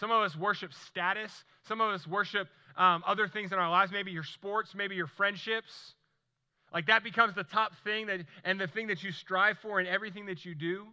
Some 0.01 0.11
of 0.11 0.23
us 0.23 0.37
worship 0.37 0.73
status. 0.73 1.33
Some 1.69 1.81
of 1.81 1.93
us 1.93 2.07
worship 2.07 2.49
um, 2.77 3.03
other 3.07 3.29
things 3.29 3.53
in 3.53 3.59
our 3.59 3.71
lives, 3.71 3.93
maybe 3.93 4.11
your 4.11 4.25
sports, 4.25 4.75
maybe 4.75 4.95
your 4.95 5.07
friendships. 5.07 5.95
Like 6.73 6.87
that 6.87 7.05
becomes 7.05 7.35
the 7.35 7.45
top 7.45 7.73
thing 7.85 8.07
that, 8.07 8.21
and 8.45 8.59
the 8.59 8.67
thing 8.67 8.87
that 8.89 9.03
you 9.03 9.13
strive 9.13 9.59
for 9.59 9.79
in 9.79 9.87
everything 9.87 10.27
that 10.27 10.45
you 10.45 10.55
do. 10.55 10.87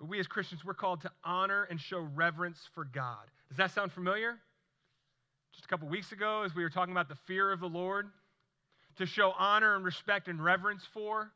But 0.00 0.08
we 0.08 0.18
as 0.18 0.26
Christians, 0.26 0.64
we're 0.64 0.72
called 0.72 1.02
to 1.02 1.10
honor 1.22 1.64
and 1.64 1.78
show 1.78 2.00
reverence 2.14 2.58
for 2.74 2.86
God. 2.86 3.26
Does 3.48 3.58
that 3.58 3.70
sound 3.72 3.92
familiar? 3.92 4.38
Just 5.52 5.66
a 5.66 5.68
couple 5.68 5.88
weeks 5.88 6.10
ago, 6.12 6.42
as 6.42 6.54
we 6.54 6.62
were 6.62 6.70
talking 6.70 6.92
about 6.92 7.10
the 7.10 7.18
fear 7.26 7.52
of 7.52 7.60
the 7.60 7.68
Lord, 7.68 8.08
to 8.96 9.04
show 9.04 9.34
honor 9.38 9.76
and 9.76 9.84
respect 9.84 10.28
and 10.28 10.42
reverence 10.42 10.82
for, 10.94 11.30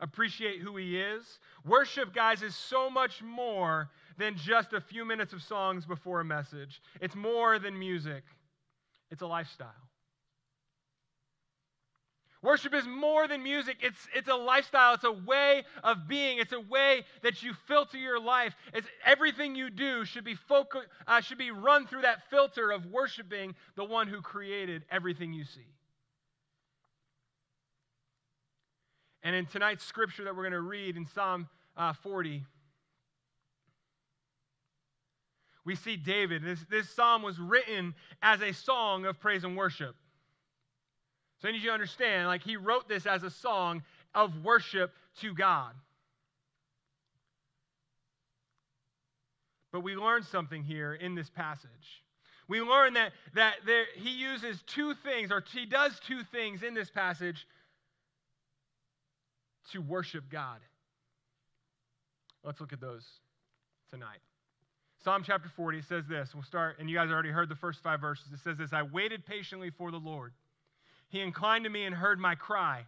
appreciate 0.00 0.60
who 0.60 0.76
He 0.76 0.98
is. 0.98 1.22
Worship, 1.64 2.12
guys, 2.12 2.42
is 2.42 2.56
so 2.56 2.90
much 2.90 3.22
more 3.22 3.88
than 4.18 4.36
just 4.36 4.72
a 4.72 4.80
few 4.80 5.04
minutes 5.04 5.32
of 5.32 5.40
songs 5.40 5.86
before 5.86 6.20
a 6.20 6.24
message, 6.24 6.82
it's 7.00 7.14
more 7.14 7.60
than 7.60 7.78
music, 7.78 8.24
it's 9.12 9.22
a 9.22 9.26
lifestyle. 9.26 9.68
Worship 12.42 12.74
is 12.74 12.86
more 12.88 13.28
than 13.28 13.44
music. 13.44 13.76
It's, 13.80 14.08
it's 14.14 14.28
a 14.28 14.34
lifestyle. 14.34 14.94
It's 14.94 15.04
a 15.04 15.12
way 15.12 15.62
of 15.84 16.08
being. 16.08 16.38
It's 16.38 16.52
a 16.52 16.60
way 16.60 17.04
that 17.22 17.40
you 17.44 17.54
filter 17.68 17.96
your 17.96 18.18
life. 18.18 18.54
It's 18.74 18.88
everything 19.06 19.54
you 19.54 19.70
do 19.70 20.04
should 20.04 20.24
be 20.24 20.34
focus, 20.34 20.82
uh, 21.06 21.20
should 21.20 21.38
be 21.38 21.52
run 21.52 21.86
through 21.86 22.02
that 22.02 22.28
filter 22.30 22.72
of 22.72 22.86
worshiping 22.86 23.54
the 23.76 23.84
one 23.84 24.08
who 24.08 24.20
created 24.20 24.84
everything 24.90 25.32
you 25.32 25.44
see. 25.44 25.66
And 29.22 29.36
in 29.36 29.46
tonight's 29.46 29.84
scripture 29.84 30.24
that 30.24 30.34
we're 30.34 30.42
going 30.42 30.52
to 30.52 30.60
read 30.62 30.96
in 30.96 31.06
Psalm 31.06 31.48
uh, 31.76 31.92
40, 31.92 32.42
we 35.64 35.76
see 35.76 35.96
David. 35.96 36.42
This, 36.42 36.58
this 36.68 36.90
psalm 36.90 37.22
was 37.22 37.38
written 37.38 37.94
as 38.20 38.42
a 38.42 38.52
song 38.52 39.06
of 39.06 39.20
praise 39.20 39.44
and 39.44 39.56
worship. 39.56 39.94
So 41.42 41.48
I 41.48 41.50
need 41.52 41.62
you 41.62 41.70
to 41.70 41.74
understand, 41.74 42.28
like 42.28 42.44
he 42.44 42.56
wrote 42.56 42.88
this 42.88 43.04
as 43.04 43.24
a 43.24 43.30
song 43.30 43.82
of 44.14 44.44
worship 44.44 44.92
to 45.20 45.34
God. 45.34 45.72
But 49.72 49.80
we 49.80 49.96
learn 49.96 50.22
something 50.22 50.62
here 50.62 50.94
in 50.94 51.16
this 51.16 51.28
passage. 51.30 52.04
We 52.46 52.60
learn 52.60 52.94
that, 52.94 53.12
that 53.34 53.54
there, 53.66 53.86
he 53.96 54.10
uses 54.10 54.62
two 54.66 54.94
things, 55.02 55.32
or 55.32 55.42
he 55.52 55.66
does 55.66 55.98
two 56.06 56.22
things 56.30 56.62
in 56.62 56.74
this 56.74 56.90
passage 56.90 57.46
to 59.72 59.80
worship 59.80 60.24
God. 60.30 60.60
Let's 62.44 62.60
look 62.60 62.72
at 62.72 62.80
those 62.80 63.06
tonight. 63.90 64.18
Psalm 65.02 65.24
chapter 65.26 65.48
40 65.48 65.82
says 65.82 66.04
this. 66.06 66.34
We'll 66.34 66.44
start, 66.44 66.76
and 66.78 66.88
you 66.88 66.96
guys 66.96 67.10
already 67.10 67.30
heard 67.30 67.48
the 67.48 67.56
first 67.56 67.82
five 67.82 68.00
verses. 68.00 68.26
It 68.32 68.40
says 68.44 68.58
this 68.58 68.72
I 68.72 68.82
waited 68.82 69.26
patiently 69.26 69.70
for 69.70 69.90
the 69.90 69.98
Lord. 69.98 70.32
He 71.12 71.20
inclined 71.20 71.64
to 71.64 71.70
me 71.70 71.84
and 71.84 71.94
heard 71.94 72.18
my 72.18 72.34
cry. 72.34 72.86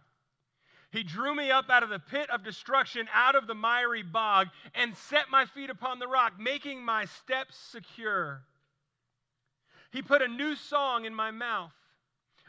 He 0.89 1.03
drew 1.03 1.35
me 1.35 1.51
up 1.51 1.69
out 1.69 1.83
of 1.83 1.89
the 1.89 1.99
pit 1.99 2.27
of 2.31 2.43
destruction, 2.43 3.07
out 3.13 3.35
of 3.35 3.45
the 3.45 3.53
miry 3.53 4.01
bog, 4.01 4.47
and 4.73 4.97
set 4.97 5.29
my 5.29 5.45
feet 5.45 5.69
upon 5.69 5.99
the 5.99 6.07
rock, 6.07 6.33
making 6.39 6.83
my 6.83 7.05
steps 7.05 7.55
secure. 7.55 8.41
He 9.91 10.01
put 10.01 10.23
a 10.23 10.27
new 10.27 10.55
song 10.55 11.05
in 11.05 11.13
my 11.13 11.29
mouth, 11.29 11.71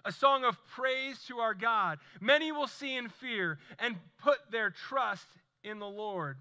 a 0.06 0.12
song 0.12 0.44
of 0.44 0.56
praise 0.68 1.22
to 1.28 1.40
our 1.40 1.52
God. 1.52 1.98
Many 2.22 2.52
will 2.52 2.68
see 2.68 2.96
and 2.96 3.12
fear 3.12 3.58
and 3.78 3.96
put 4.18 4.38
their 4.50 4.70
trust 4.70 5.26
in 5.62 5.78
the 5.78 5.86
Lord. 5.86 6.38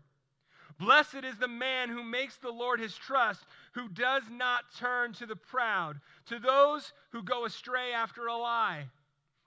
Blessed 0.80 1.26
is 1.26 1.38
the 1.38 1.48
man 1.48 1.90
who 1.90 2.04
makes 2.04 2.38
the 2.38 2.52
Lord 2.52 2.80
his 2.80 2.96
trust, 2.96 3.46
who 3.74 3.90
does 3.90 4.24
not 4.30 4.64
turn 4.78 5.12
to 5.14 5.26
the 5.26 5.36
proud, 5.36 6.00
to 6.28 6.40
those 6.40 6.94
who 7.12 7.22
go 7.22 7.44
astray 7.44 7.92
after 7.92 8.28
a 8.28 8.38
lie. 8.38 8.88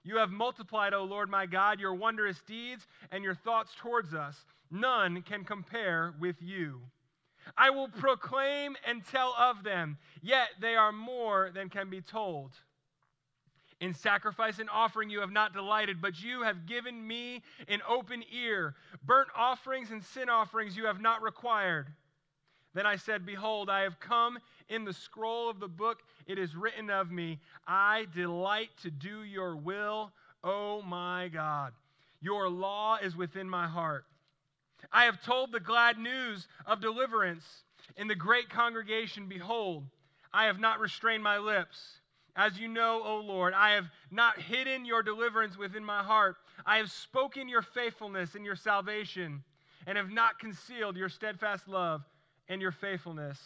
You 0.08 0.16
have 0.16 0.30
multiplied, 0.30 0.94
O 0.94 1.04
Lord 1.04 1.28
my 1.28 1.44
God, 1.44 1.78
your 1.78 1.92
wondrous 1.92 2.40
deeds 2.46 2.86
and 3.12 3.22
your 3.22 3.34
thoughts 3.34 3.74
towards 3.78 4.14
us. 4.14 4.42
None 4.70 5.20
can 5.20 5.44
compare 5.44 6.14
with 6.18 6.36
you. 6.40 6.80
I 7.58 7.68
will 7.68 7.88
proclaim 7.88 8.74
and 8.86 9.04
tell 9.04 9.34
of 9.38 9.62
them, 9.62 9.98
yet 10.22 10.48
they 10.62 10.76
are 10.76 10.92
more 10.92 11.50
than 11.54 11.68
can 11.68 11.90
be 11.90 12.00
told. 12.00 12.52
In 13.82 13.92
sacrifice 13.92 14.60
and 14.60 14.70
offering 14.70 15.10
you 15.10 15.20
have 15.20 15.30
not 15.30 15.52
delighted, 15.52 16.00
but 16.00 16.18
you 16.22 16.40
have 16.40 16.64
given 16.64 17.06
me 17.06 17.42
an 17.68 17.82
open 17.86 18.24
ear. 18.32 18.76
Burnt 19.04 19.28
offerings 19.36 19.90
and 19.90 20.02
sin 20.02 20.30
offerings 20.30 20.74
you 20.74 20.86
have 20.86 21.02
not 21.02 21.20
required. 21.20 21.88
Then 22.78 22.86
I 22.86 22.94
said, 22.94 23.26
Behold, 23.26 23.68
I 23.68 23.80
have 23.80 23.98
come 23.98 24.38
in 24.68 24.84
the 24.84 24.92
scroll 24.92 25.50
of 25.50 25.58
the 25.58 25.66
book. 25.66 25.98
It 26.28 26.38
is 26.38 26.54
written 26.54 26.90
of 26.90 27.10
me, 27.10 27.40
I 27.66 28.06
delight 28.14 28.68
to 28.82 28.90
do 28.92 29.24
your 29.24 29.56
will, 29.56 30.12
O 30.44 30.80
my 30.82 31.26
God. 31.26 31.72
Your 32.20 32.48
law 32.48 32.96
is 33.02 33.16
within 33.16 33.50
my 33.50 33.66
heart. 33.66 34.04
I 34.92 35.06
have 35.06 35.20
told 35.24 35.50
the 35.50 35.58
glad 35.58 35.98
news 35.98 36.46
of 36.66 36.80
deliverance 36.80 37.42
in 37.96 38.06
the 38.06 38.14
great 38.14 38.48
congregation. 38.48 39.26
Behold, 39.26 39.82
I 40.32 40.44
have 40.44 40.60
not 40.60 40.78
restrained 40.78 41.24
my 41.24 41.38
lips. 41.38 41.78
As 42.36 42.60
you 42.60 42.68
know, 42.68 43.02
O 43.04 43.16
Lord, 43.16 43.54
I 43.54 43.70
have 43.70 43.86
not 44.12 44.40
hidden 44.40 44.84
your 44.84 45.02
deliverance 45.02 45.58
within 45.58 45.84
my 45.84 46.04
heart. 46.04 46.36
I 46.64 46.76
have 46.76 46.92
spoken 46.92 47.48
your 47.48 47.62
faithfulness 47.62 48.36
and 48.36 48.44
your 48.44 48.54
salvation, 48.54 49.42
and 49.88 49.98
have 49.98 50.12
not 50.12 50.38
concealed 50.38 50.96
your 50.96 51.08
steadfast 51.08 51.66
love 51.66 52.04
and 52.48 52.60
your 52.60 52.72
faithfulness 52.72 53.38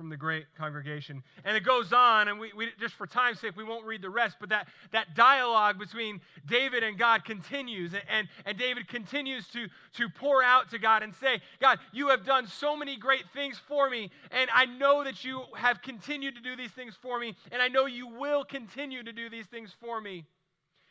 from 0.00 0.08
the 0.08 0.16
great 0.16 0.46
congregation. 0.56 1.22
And 1.44 1.54
it 1.58 1.62
goes 1.62 1.92
on, 1.92 2.28
and 2.28 2.40
we, 2.40 2.50
we, 2.56 2.68
just 2.80 2.94
for 2.94 3.06
time's 3.06 3.38
sake, 3.38 3.54
we 3.54 3.64
won't 3.64 3.84
read 3.84 4.00
the 4.00 4.08
rest, 4.08 4.36
but 4.40 4.48
that, 4.48 4.66
that 4.92 5.14
dialogue 5.14 5.78
between 5.78 6.22
David 6.46 6.82
and 6.82 6.96
God 6.96 7.22
continues. 7.22 7.92
And, 7.92 8.02
and, 8.08 8.28
and 8.46 8.56
David 8.56 8.88
continues 8.88 9.46
to, 9.48 9.66
to 9.96 10.08
pour 10.08 10.42
out 10.42 10.70
to 10.70 10.78
God 10.78 11.02
and 11.02 11.14
say, 11.16 11.42
God, 11.60 11.80
you 11.92 12.08
have 12.08 12.24
done 12.24 12.46
so 12.46 12.74
many 12.74 12.96
great 12.96 13.24
things 13.34 13.60
for 13.68 13.90
me, 13.90 14.10
and 14.30 14.48
I 14.54 14.64
know 14.64 15.04
that 15.04 15.22
you 15.22 15.42
have 15.54 15.82
continued 15.82 16.34
to 16.36 16.40
do 16.40 16.56
these 16.56 16.72
things 16.72 16.94
for 17.02 17.18
me, 17.18 17.36
and 17.52 17.60
I 17.60 17.68
know 17.68 17.84
you 17.84 18.08
will 18.08 18.42
continue 18.42 19.02
to 19.02 19.12
do 19.12 19.28
these 19.28 19.46
things 19.46 19.70
for 19.82 20.00
me, 20.00 20.24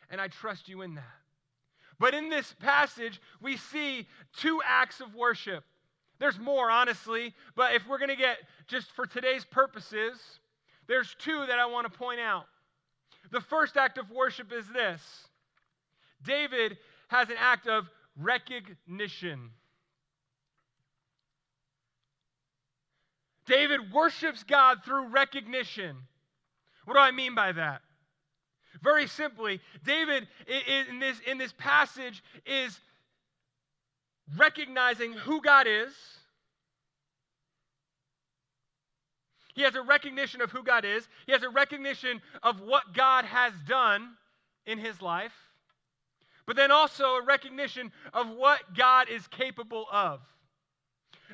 and 0.08 0.20
I 0.20 0.28
trust 0.28 0.68
you 0.68 0.82
in 0.82 0.94
that. 0.94 1.04
But 1.98 2.14
in 2.14 2.30
this 2.30 2.54
passage, 2.60 3.20
we 3.42 3.56
see 3.56 4.06
two 4.36 4.60
acts 4.64 5.00
of 5.00 5.16
worship. 5.16 5.64
There's 6.20 6.38
more, 6.38 6.70
honestly, 6.70 7.34
but 7.56 7.74
if 7.74 7.88
we're 7.88 7.98
going 7.98 8.10
to 8.10 8.16
get 8.16 8.36
just 8.68 8.92
for 8.92 9.06
today's 9.06 9.44
purposes, 9.44 10.20
there's 10.86 11.16
two 11.18 11.46
that 11.46 11.58
I 11.58 11.66
want 11.66 11.90
to 11.90 11.98
point 11.98 12.20
out. 12.20 12.44
The 13.32 13.40
first 13.40 13.76
act 13.76 13.96
of 13.96 14.10
worship 14.10 14.52
is 14.52 14.66
this 14.68 15.00
David 16.22 16.76
has 17.08 17.30
an 17.30 17.36
act 17.38 17.66
of 17.66 17.88
recognition. 18.16 19.50
David 23.46 23.92
worships 23.92 24.44
God 24.44 24.84
through 24.84 25.08
recognition. 25.08 25.96
What 26.84 26.94
do 26.94 27.00
I 27.00 27.10
mean 27.10 27.34
by 27.34 27.52
that? 27.52 27.80
Very 28.82 29.06
simply, 29.06 29.60
David 29.84 30.28
in 30.88 31.00
this, 31.00 31.18
in 31.26 31.38
this 31.38 31.52
passage 31.56 32.22
is 32.46 32.78
recognizing 34.36 35.12
who 35.12 35.40
God 35.40 35.66
is. 35.66 35.92
He 39.54 39.62
has 39.62 39.74
a 39.74 39.82
recognition 39.82 40.40
of 40.40 40.50
who 40.50 40.62
God 40.62 40.84
is. 40.84 41.06
He 41.26 41.32
has 41.32 41.42
a 41.42 41.50
recognition 41.50 42.22
of 42.42 42.60
what 42.60 42.94
God 42.94 43.24
has 43.24 43.52
done 43.66 44.10
in 44.66 44.78
his 44.78 45.02
life. 45.02 45.34
But 46.46 46.56
then 46.56 46.70
also 46.70 47.16
a 47.16 47.24
recognition 47.24 47.92
of 48.12 48.28
what 48.30 48.74
God 48.76 49.08
is 49.08 49.26
capable 49.28 49.86
of. 49.92 50.20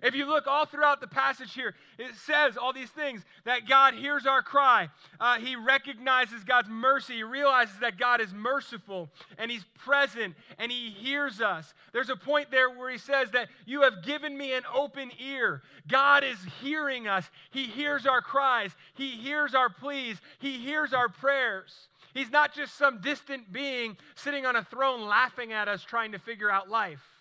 If 0.02 0.14
you 0.14 0.26
look 0.26 0.46
all 0.46 0.66
throughout 0.66 1.00
the 1.00 1.06
passage 1.06 1.54
here, 1.54 1.74
it 1.98 2.14
says 2.26 2.56
all 2.56 2.72
these 2.72 2.90
things 2.90 3.22
that 3.44 3.68
God 3.68 3.94
hears 3.94 4.26
our 4.26 4.42
cry. 4.42 4.88
Uh, 5.18 5.38
he 5.38 5.56
recognizes 5.56 6.44
God's 6.44 6.68
mercy. 6.68 7.14
He 7.14 7.22
realizes 7.22 7.78
that 7.80 7.98
God 7.98 8.20
is 8.20 8.32
merciful 8.32 9.10
and 9.38 9.50
He's 9.50 9.64
present 9.78 10.34
and 10.58 10.70
He 10.70 10.90
hears 10.90 11.40
us. 11.40 11.72
There's 11.92 12.10
a 12.10 12.16
point 12.16 12.50
there 12.50 12.70
where 12.70 12.90
He 12.90 12.98
says 12.98 13.30
that 13.32 13.48
you 13.64 13.82
have 13.82 14.04
given 14.04 14.36
me 14.36 14.52
an 14.52 14.62
open 14.74 15.10
ear. 15.18 15.62
God 15.88 16.24
is 16.24 16.38
hearing 16.60 17.08
us. 17.08 17.28
He 17.50 17.64
hears 17.64 18.06
our 18.06 18.20
cries, 18.20 18.72
He 18.94 19.10
hears 19.10 19.54
our 19.54 19.70
pleas, 19.70 20.18
He 20.38 20.58
hears 20.58 20.92
our 20.92 21.08
prayers. 21.08 21.88
He's 22.14 22.30
not 22.30 22.54
just 22.54 22.78
some 22.78 23.02
distant 23.02 23.52
being 23.52 23.96
sitting 24.14 24.46
on 24.46 24.56
a 24.56 24.64
throne 24.64 25.06
laughing 25.06 25.52
at 25.52 25.68
us 25.68 25.82
trying 25.82 26.12
to 26.12 26.18
figure 26.18 26.50
out 26.50 26.70
life. 26.70 27.15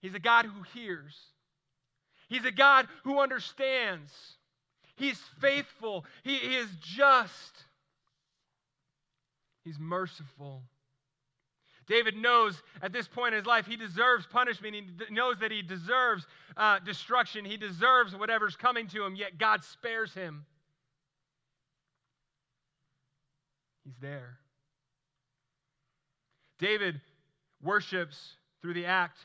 He's 0.00 0.14
a 0.14 0.20
God 0.20 0.46
who 0.46 0.62
hears. 0.74 1.16
He's 2.28 2.44
a 2.44 2.52
God 2.52 2.86
who 3.04 3.20
understands. 3.20 4.10
He's 4.96 5.18
faithful. 5.40 6.04
He, 6.24 6.36
is 6.36 6.68
just. 6.80 7.64
He's 9.64 9.78
merciful. 9.78 10.62
David 11.86 12.16
knows 12.16 12.60
at 12.82 12.92
this 12.92 13.08
point 13.08 13.34
in 13.34 13.38
his 13.38 13.46
life 13.46 13.66
he 13.66 13.76
deserves 13.76 14.26
punishment. 14.26 14.74
He 14.74 14.82
d- 14.82 15.04
knows 15.10 15.38
that 15.40 15.50
he 15.50 15.62
deserves 15.62 16.26
uh, 16.56 16.80
destruction. 16.80 17.44
He 17.44 17.56
deserves 17.56 18.14
whatever's 18.14 18.56
coming 18.56 18.88
to 18.88 19.04
him, 19.04 19.16
yet 19.16 19.38
God 19.38 19.64
spares 19.64 20.12
him. 20.12 20.44
He's 23.84 23.96
there. 24.02 24.38
David 26.58 27.00
worships 27.62 28.36
through 28.60 28.74
the 28.74 28.84
act 28.84 29.18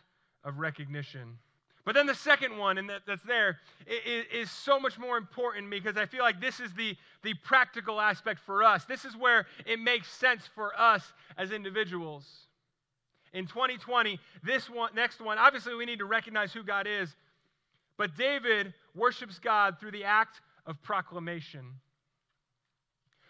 of 0.43 0.59
recognition. 0.59 1.37
But 1.85 1.95
then 1.95 2.05
the 2.05 2.15
second 2.15 2.57
one, 2.57 2.77
and 2.77 2.89
that, 2.89 3.01
that's 3.05 3.23
there, 3.23 3.59
is, 3.85 4.25
is 4.33 4.51
so 4.51 4.79
much 4.79 4.97
more 4.97 5.17
important 5.17 5.69
because 5.69 5.97
I 5.97 6.05
feel 6.05 6.21
like 6.21 6.39
this 6.39 6.59
is 6.59 6.71
the, 6.73 6.95
the 7.23 7.33
practical 7.43 7.99
aspect 7.99 8.39
for 8.39 8.63
us. 8.63 8.85
This 8.85 9.03
is 9.03 9.17
where 9.17 9.47
it 9.65 9.79
makes 9.79 10.09
sense 10.09 10.47
for 10.55 10.79
us 10.79 11.03
as 11.37 11.51
individuals. 11.51 12.25
In 13.33 13.47
2020, 13.47 14.19
this 14.43 14.69
one, 14.69 14.91
next 14.95 15.19
one, 15.19 15.37
obviously 15.37 15.75
we 15.75 15.85
need 15.85 15.99
to 15.99 16.05
recognize 16.05 16.53
who 16.53 16.63
God 16.63 16.87
is, 16.87 17.15
but 17.97 18.15
David 18.15 18.73
worships 18.95 19.39
God 19.39 19.77
through 19.79 19.91
the 19.91 20.03
act 20.05 20.39
of 20.65 20.81
proclamation. 20.83 21.65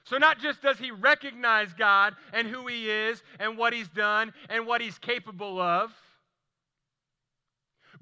So, 0.05 0.17
not 0.17 0.39
just 0.39 0.61
does 0.61 0.77
he 0.77 0.91
recognize 0.91 1.73
God 1.73 2.15
and 2.33 2.45
who 2.47 2.67
he 2.67 2.89
is 2.89 3.23
and 3.39 3.57
what 3.57 3.71
he's 3.71 3.87
done 3.87 4.33
and 4.49 4.67
what 4.67 4.81
he's 4.81 4.97
capable 4.97 5.61
of, 5.61 5.91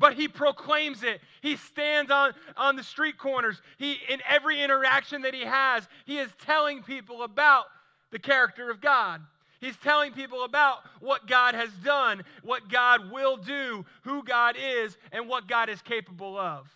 but 0.01 0.15
he 0.15 0.27
proclaims 0.27 1.03
it. 1.03 1.22
He 1.41 1.55
stands 1.55 2.10
on, 2.10 2.34
on 2.58 2.75
the 2.75 2.84
street 2.84 3.20
corners. 3.20 3.62
He, 3.77 4.00
in 4.10 4.20
every 4.27 4.62
interaction 4.62 5.22
that 5.22 5.36
he 5.36 5.46
has, 5.46 5.88
he 6.05 6.17
is 6.17 6.29
telling 6.43 6.81
people 6.81 7.22
about 7.22 7.65
the 8.10 8.17
character 8.17 8.72
of 8.72 8.81
God. 8.81 9.22
He's 9.60 9.77
telling 9.77 10.12
people 10.12 10.43
about 10.43 10.79
what 11.01 11.27
God 11.27 11.53
has 11.53 11.70
done, 11.84 12.24
what 12.41 12.67
God 12.67 13.12
will 13.12 13.38
do, 13.38 13.86
who 14.01 14.24
God 14.24 14.55
is, 14.60 14.98
and 15.12 15.29
what 15.29 15.48
God 15.48 15.70
is 15.70 15.79
capable 15.84 16.36
of. 16.36 16.67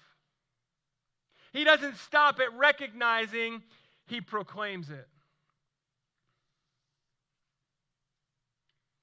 He 1.51 1.63
doesn't 1.63 1.98
stop 1.98 2.39
at 2.39 2.55
recognizing, 2.55 3.63
he 4.05 4.22
proclaims 4.22 4.91
it. 4.91 5.08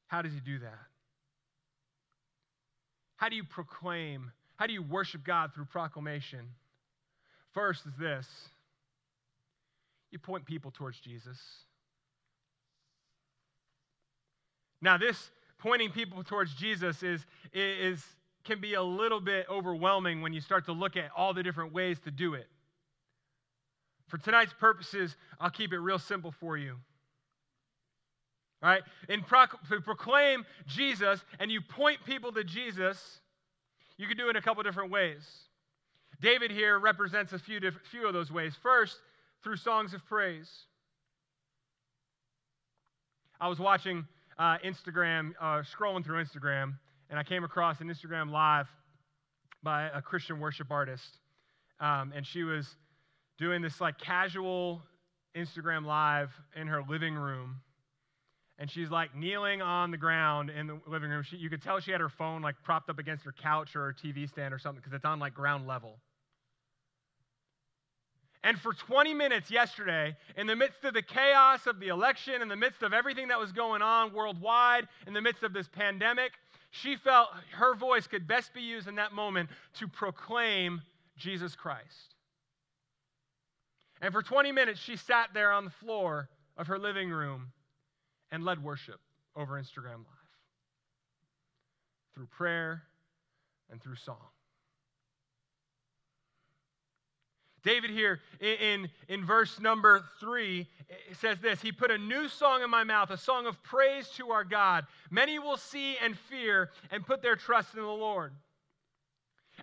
How 0.07 0.23
does 0.23 0.33
he 0.33 0.41
do 0.41 0.61
that? 0.61 0.92
How 3.23 3.29
do 3.29 3.37
you 3.37 3.45
proclaim? 3.45 4.33
How 4.57 4.67
do 4.67 4.73
you 4.73 4.83
worship 4.83 5.23
God 5.23 5.55
through 5.55 5.67
proclamation? 5.67 6.41
First 7.53 7.87
is 7.87 7.93
this 7.97 8.27
you 10.11 10.19
point 10.19 10.45
people 10.45 10.73
towards 10.73 10.99
Jesus. 10.99 11.39
Now, 14.81 14.99
this 14.99 15.31
pointing 15.61 15.91
people 15.93 16.25
towards 16.25 16.53
Jesus 16.55 17.05
is, 17.05 17.25
is, 17.53 18.05
can 18.43 18.61
be 18.61 18.75
a 18.75 18.83
little 18.83 19.21
bit 19.21 19.47
overwhelming 19.49 20.21
when 20.21 20.33
you 20.33 20.41
start 20.41 20.65
to 20.65 20.73
look 20.73 20.97
at 20.97 21.13
all 21.17 21.33
the 21.33 21.45
different 21.45 21.73
ways 21.73 22.01
to 22.01 22.11
do 22.11 22.35
it. 22.35 22.49
For 24.09 24.19
tonight's 24.19 24.53
purposes, 24.53 25.15
I'll 25.39 25.49
keep 25.49 25.73
it 25.73 25.79
real 25.79 26.01
simple 26.01 26.33
for 26.33 26.57
you. 26.57 26.75
Right? 28.63 28.83
And 29.09 29.25
to 29.27 29.81
proclaim 29.81 30.45
Jesus 30.67 31.21
and 31.41 31.51
you 31.51 31.61
point 31.61 31.99
people 32.07 32.31
to 32.33 32.45
Jesus, 32.45 33.21
you 33.99 34.07
can 34.07 34.17
do 34.17 34.27
it 34.27 34.31
in 34.31 34.37
a 34.37 34.43
couple 34.43 34.63
different 34.63 34.91
ways. 34.91 35.29
David 36.21 36.53
here 36.53 36.79
represents 36.79 37.33
a 37.33 37.39
few, 37.39 37.59
diff- 37.59 37.81
few 37.91 38.07
of 38.07 38.15
those 38.15 38.31
ways. 38.31 38.55
First, 38.63 38.97
through 39.43 39.57
songs 39.57 39.93
of 39.93 40.05
praise. 40.07 40.49
I 43.41 43.49
was 43.49 43.59
watching 43.59 44.07
uh, 44.39 44.59
Instagram, 44.65 45.33
uh, 45.41 45.63
scrolling 45.63 46.05
through 46.05 46.23
Instagram, 46.25 46.75
and 47.11 47.19
I 47.19 47.25
came 47.25 47.43
across 47.43 47.81
an 47.81 47.89
Instagram 47.89 48.31
live 48.31 48.69
by 49.65 49.89
a 49.93 50.01
Christian 50.01 50.39
worship 50.39 50.71
artist. 50.71 51.19
Um, 51.81 52.13
and 52.15 52.25
she 52.25 52.45
was 52.45 52.69
doing 53.39 53.61
this 53.61 53.81
like 53.81 53.99
casual 53.99 54.83
Instagram 55.37 55.85
live 55.85 56.31
in 56.55 56.69
her 56.69 56.83
living 56.89 57.15
room 57.15 57.57
and 58.63 58.71
she's 58.71 58.91
like 58.91 59.13
kneeling 59.13 59.61
on 59.61 59.91
the 59.91 59.97
ground 59.97 60.49
in 60.49 60.69
the 60.69 60.79
living 60.87 61.11
room. 61.11 61.25
She, 61.25 61.37
you 61.37 61.51
could 61.51 61.61
tell 61.61 61.81
she 61.81 61.91
had 61.91 62.01
her 62.01 62.09
phone 62.09 62.43
like 62.43 62.55
propped 62.63 62.89
up 62.89 63.01
against 63.01 63.25
her 63.25 63.33
couch 63.33 63.75
or 63.75 63.87
her 63.87 63.93
TV 63.93 64.29
stand 64.29 64.55
or 64.55 64.59
something 64.61 64.81
because 64.81 64.95
it's 64.95 65.05
on 65.05 65.19
like 65.19 65.35
ground 65.35 65.67
level. 65.67 65.99
And 68.45 68.57
for 68.57 68.73
20 68.73 69.15
minutes 69.15 69.51
yesterday, 69.51 70.15
in 70.37 70.47
the 70.47 70.55
midst 70.55 70.85
of 70.85 70.95
the 70.95 71.03
chaos 71.03 71.67
of 71.67 71.81
the 71.81 71.89
election, 71.89 72.41
in 72.41 72.47
the 72.47 72.55
midst 72.55 72.85
of 72.85 72.93
everything 72.93 73.27
that 73.29 73.41
was 73.41 73.51
going 73.51 73.83
on 73.83 74.15
worldwide, 74.15 74.87
in 75.09 75.13
the 75.13 75.21
midst 75.21 75.43
of 75.43 75.53
this 75.53 75.67
pandemic, 75.67 76.31
she 76.71 76.95
felt 76.95 77.31
her 77.51 77.75
voice 77.75 78.07
could 78.07 78.29
best 78.29 78.55
be 78.55 78.61
used 78.61 78.87
in 78.87 78.95
that 78.95 79.13
moment 79.13 79.51
to 79.81 79.89
proclaim 79.89 80.81
Jesus 81.17 81.57
Christ. 81.57 82.15
And 84.01 84.13
for 84.13 84.23
20 84.23 84.53
minutes, 84.53 84.79
she 84.79 84.95
sat 84.95 85.31
there 85.35 85.51
on 85.51 85.65
the 85.65 85.73
floor 85.73 86.29
of 86.57 86.69
her 86.69 86.79
living 86.79 87.11
room 87.11 87.49
and 88.33 88.45
led 88.45 88.65
worship 88.65 88.99
over 89.37 89.55
Instagram 89.55 89.99
Live 89.99 90.23
through 92.15 92.27
prayer 92.27 92.83
and 93.71 93.81
through 93.81 93.97
song. 93.97 94.17
David 97.63 97.91
here 97.91 98.21
in, 98.41 98.91
in 99.09 99.25
verse 99.25 99.61
number 99.61 100.03
three 100.19 100.67
says 101.21 101.39
this 101.41 101.63
He 101.63 101.71
put 101.71 101.93
a 101.93 101.99
new 101.99 102.29
song 102.29 102.63
in 102.63 102.71
my 102.71 102.83
mouth, 102.83 103.11
a 103.11 103.17
song 103.17 103.47
of 103.47 103.63
praise 103.63 104.09
to 104.17 104.31
our 104.31 104.43
God. 104.43 104.85
Many 105.11 105.39
will 105.39 105.57
see 105.57 105.97
and 105.99 106.19
fear 106.19 106.71
and 106.91 107.07
put 107.07 107.23
their 107.23 107.37
trust 107.37 107.75
in 107.75 107.81
the 107.81 107.87
Lord 107.87 108.33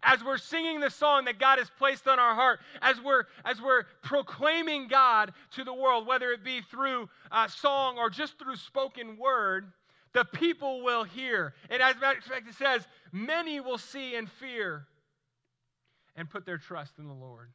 as 0.03 0.23
we're 0.23 0.37
singing 0.37 0.79
the 0.79 0.89
song 0.89 1.25
that 1.25 1.39
God 1.39 1.59
has 1.59 1.69
placed 1.77 2.07
on 2.07 2.19
our 2.19 2.35
heart, 2.35 2.59
as 2.81 3.01
we're, 3.01 3.25
as 3.45 3.61
we're 3.61 3.83
proclaiming 4.01 4.87
God 4.87 5.33
to 5.51 5.63
the 5.63 5.73
world, 5.73 6.07
whether 6.07 6.31
it 6.31 6.43
be 6.43 6.61
through 6.61 7.09
uh, 7.31 7.47
song 7.47 7.97
or 7.97 8.09
just 8.09 8.37
through 8.39 8.55
spoken 8.55 9.17
word, 9.17 9.71
the 10.13 10.25
people 10.25 10.83
will 10.83 11.03
hear. 11.03 11.53
And 11.69 11.81
as 11.81 11.95
a 11.95 11.99
matter 11.99 12.17
of 12.19 12.23
fact, 12.23 12.47
it 12.47 12.55
says, 12.55 12.87
many 13.11 13.59
will 13.59 13.77
see 13.77 14.15
and 14.15 14.29
fear 14.29 14.87
and 16.15 16.29
put 16.29 16.45
their 16.45 16.57
trust 16.57 16.93
in 16.97 17.07
the 17.07 17.13
Lord. 17.13 17.49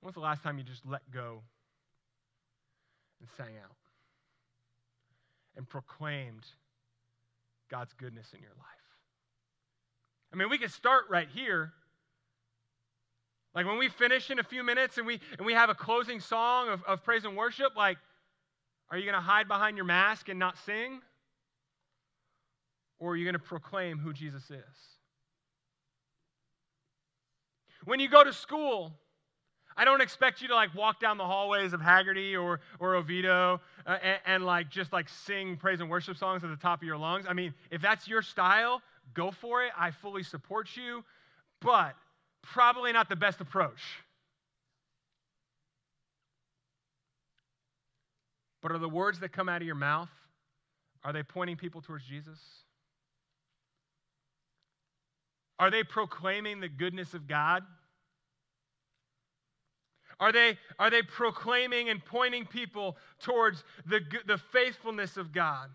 When's 0.00 0.14
the 0.14 0.20
last 0.20 0.42
time 0.42 0.58
you 0.58 0.64
just 0.64 0.84
let 0.84 1.08
go 1.12 1.42
and 3.20 3.28
sang 3.36 3.54
out 3.62 3.76
and 5.56 5.68
proclaimed 5.68 6.44
God's 7.72 7.94
goodness 7.94 8.28
in 8.34 8.40
your 8.42 8.50
life. 8.50 8.66
I 10.30 10.36
mean, 10.36 10.50
we 10.50 10.58
could 10.58 10.70
start 10.70 11.04
right 11.08 11.28
here. 11.34 11.72
Like 13.54 13.66
when 13.66 13.78
we 13.78 13.88
finish 13.88 14.30
in 14.30 14.38
a 14.38 14.42
few 14.42 14.62
minutes 14.62 14.98
and 14.98 15.06
we 15.06 15.20
and 15.38 15.46
we 15.46 15.54
have 15.54 15.70
a 15.70 15.74
closing 15.74 16.20
song 16.20 16.68
of, 16.68 16.82
of 16.84 17.02
praise 17.02 17.24
and 17.24 17.34
worship, 17.34 17.74
like, 17.74 17.96
are 18.90 18.98
you 18.98 19.06
to 19.10 19.20
hide 19.20 19.48
behind 19.48 19.78
your 19.78 19.86
mask 19.86 20.28
and 20.28 20.38
not 20.38 20.58
sing? 20.66 21.00
Or 22.98 23.12
are 23.12 23.16
you 23.16 23.24
to 23.32 23.38
proclaim 23.38 23.98
who 23.98 24.12
Jesus 24.12 24.44
is? 24.50 24.78
When 27.84 28.00
you 28.00 28.08
go 28.08 28.22
to 28.22 28.34
school, 28.34 28.92
I 29.76 29.84
don't 29.84 30.00
expect 30.00 30.42
you 30.42 30.48
to 30.48 30.54
like 30.54 30.74
walk 30.74 31.00
down 31.00 31.18
the 31.18 31.26
hallways 31.26 31.72
of 31.72 31.80
Hagerty 31.80 32.40
or, 32.40 32.60
or 32.78 32.96
Oviedo 32.96 33.60
uh, 33.86 33.98
and, 34.02 34.18
and, 34.26 34.44
like 34.44 34.68
just 34.68 34.92
like 34.92 35.08
sing 35.08 35.56
praise 35.56 35.80
and 35.80 35.88
worship 35.88 36.16
songs 36.16 36.44
at 36.44 36.50
the 36.50 36.56
top 36.56 36.80
of 36.80 36.86
your 36.86 36.96
lungs. 36.96 37.26
I 37.28 37.32
mean, 37.32 37.54
if 37.70 37.80
that's 37.80 38.06
your 38.06 38.22
style, 38.22 38.82
go 39.14 39.30
for 39.30 39.64
it. 39.64 39.72
I 39.78 39.90
fully 39.90 40.22
support 40.22 40.68
you, 40.76 41.04
but 41.60 41.94
probably 42.42 42.92
not 42.92 43.08
the 43.08 43.16
best 43.16 43.40
approach. 43.40 43.80
But 48.60 48.72
are 48.72 48.78
the 48.78 48.88
words 48.88 49.20
that 49.20 49.30
come 49.30 49.48
out 49.48 49.60
of 49.60 49.66
your 49.66 49.74
mouth, 49.74 50.10
are 51.04 51.12
they 51.12 51.22
pointing 51.22 51.56
people 51.56 51.80
towards 51.80 52.04
Jesus? 52.04 52.38
Are 55.58 55.70
they 55.70 55.82
proclaiming 55.82 56.60
the 56.60 56.68
goodness 56.68 57.14
of 57.14 57.26
God? 57.26 57.64
Are 60.22 60.30
they, 60.30 60.56
are 60.78 60.88
they 60.88 61.02
proclaiming 61.02 61.88
and 61.88 62.02
pointing 62.04 62.46
people 62.46 62.96
towards 63.18 63.64
the, 63.86 63.98
the 64.28 64.38
faithfulness 64.38 65.16
of 65.16 65.32
God, 65.32 65.68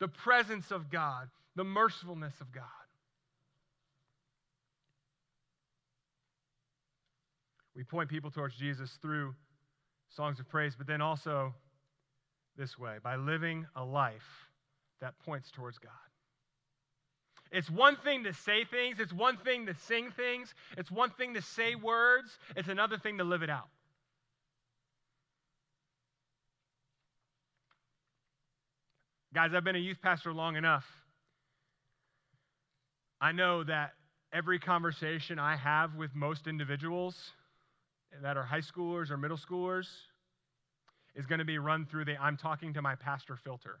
the 0.00 0.08
presence 0.08 0.70
of 0.70 0.90
God, 0.90 1.28
the 1.56 1.62
mercifulness 1.62 2.40
of 2.40 2.50
God? 2.52 2.64
We 7.74 7.84
point 7.84 8.08
people 8.08 8.30
towards 8.30 8.56
Jesus 8.56 8.98
through 9.02 9.34
songs 10.08 10.40
of 10.40 10.48
praise, 10.48 10.74
but 10.74 10.86
then 10.86 11.02
also 11.02 11.54
this 12.56 12.78
way 12.78 12.96
by 13.04 13.16
living 13.16 13.66
a 13.76 13.84
life 13.84 14.48
that 15.02 15.18
points 15.18 15.50
towards 15.50 15.76
God. 15.76 15.92
It's 17.52 17.70
one 17.70 17.96
thing 17.96 18.24
to 18.24 18.34
say 18.34 18.64
things, 18.64 18.98
it's 19.00 19.12
one 19.12 19.36
thing 19.38 19.66
to 19.66 19.74
sing 19.86 20.10
things, 20.16 20.52
it's 20.76 20.90
one 20.90 21.10
thing 21.10 21.34
to 21.34 21.42
say 21.42 21.74
words, 21.74 22.28
it's 22.56 22.68
another 22.68 22.98
thing 22.98 23.18
to 23.18 23.24
live 23.24 23.42
it 23.42 23.50
out. 23.50 23.68
Guys, 29.34 29.50
I've 29.54 29.64
been 29.64 29.76
a 29.76 29.78
youth 29.78 29.98
pastor 30.02 30.32
long 30.32 30.56
enough. 30.56 30.84
I 33.20 33.32
know 33.32 33.64
that 33.64 33.92
every 34.32 34.58
conversation 34.58 35.38
I 35.38 35.56
have 35.56 35.94
with 35.94 36.14
most 36.14 36.46
individuals 36.46 37.14
that 38.22 38.36
are 38.36 38.44
high 38.44 38.60
schoolers 38.60 39.10
or 39.10 39.16
middle 39.16 39.38
schoolers 39.38 39.86
is 41.14 41.26
going 41.26 41.38
to 41.38 41.44
be 41.44 41.58
run 41.58 41.86
through 41.86 42.06
the 42.06 42.16
I'm 42.16 42.36
talking 42.36 42.74
to 42.74 42.82
my 42.82 42.94
pastor 42.94 43.36
filter. 43.36 43.78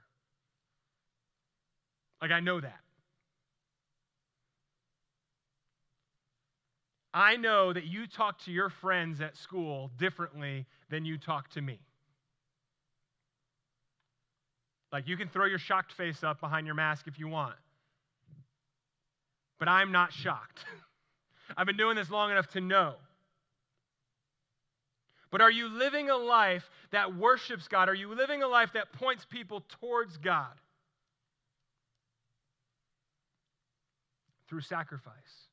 Like, 2.20 2.30
I 2.30 2.40
know 2.40 2.60
that. 2.60 2.80
I 7.16 7.36
know 7.36 7.72
that 7.72 7.86
you 7.86 8.06
talk 8.06 8.44
to 8.44 8.52
your 8.52 8.68
friends 8.68 9.22
at 9.22 9.38
school 9.38 9.90
differently 9.96 10.66
than 10.90 11.06
you 11.06 11.16
talk 11.16 11.48
to 11.52 11.62
me. 11.62 11.80
Like, 14.92 15.08
you 15.08 15.16
can 15.16 15.30
throw 15.30 15.46
your 15.46 15.58
shocked 15.58 15.94
face 15.94 16.22
up 16.22 16.40
behind 16.42 16.66
your 16.66 16.76
mask 16.76 17.06
if 17.06 17.18
you 17.18 17.26
want. 17.26 17.54
But 19.58 19.66
I'm 19.66 19.92
not 19.92 20.12
shocked. 20.12 20.66
I've 21.56 21.66
been 21.66 21.78
doing 21.78 21.96
this 21.96 22.10
long 22.10 22.30
enough 22.30 22.48
to 22.48 22.60
know. 22.60 22.96
But 25.30 25.40
are 25.40 25.50
you 25.50 25.70
living 25.70 26.10
a 26.10 26.16
life 26.18 26.68
that 26.90 27.16
worships 27.16 27.66
God? 27.66 27.88
Are 27.88 27.94
you 27.94 28.14
living 28.14 28.42
a 28.42 28.46
life 28.46 28.74
that 28.74 28.92
points 28.92 29.24
people 29.24 29.64
towards 29.80 30.18
God? 30.18 30.52
Through 34.50 34.60
sacrifice. 34.60 35.45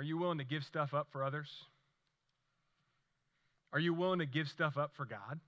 Are 0.00 0.02
you 0.02 0.16
willing 0.16 0.38
to 0.38 0.44
give 0.44 0.64
stuff 0.64 0.94
up 0.94 1.08
for 1.12 1.22
others? 1.22 1.50
Are 3.70 3.78
you 3.78 3.92
willing 3.92 4.20
to 4.20 4.24
give 4.24 4.48
stuff 4.48 4.78
up 4.78 4.92
for 4.96 5.04
God? 5.04 5.38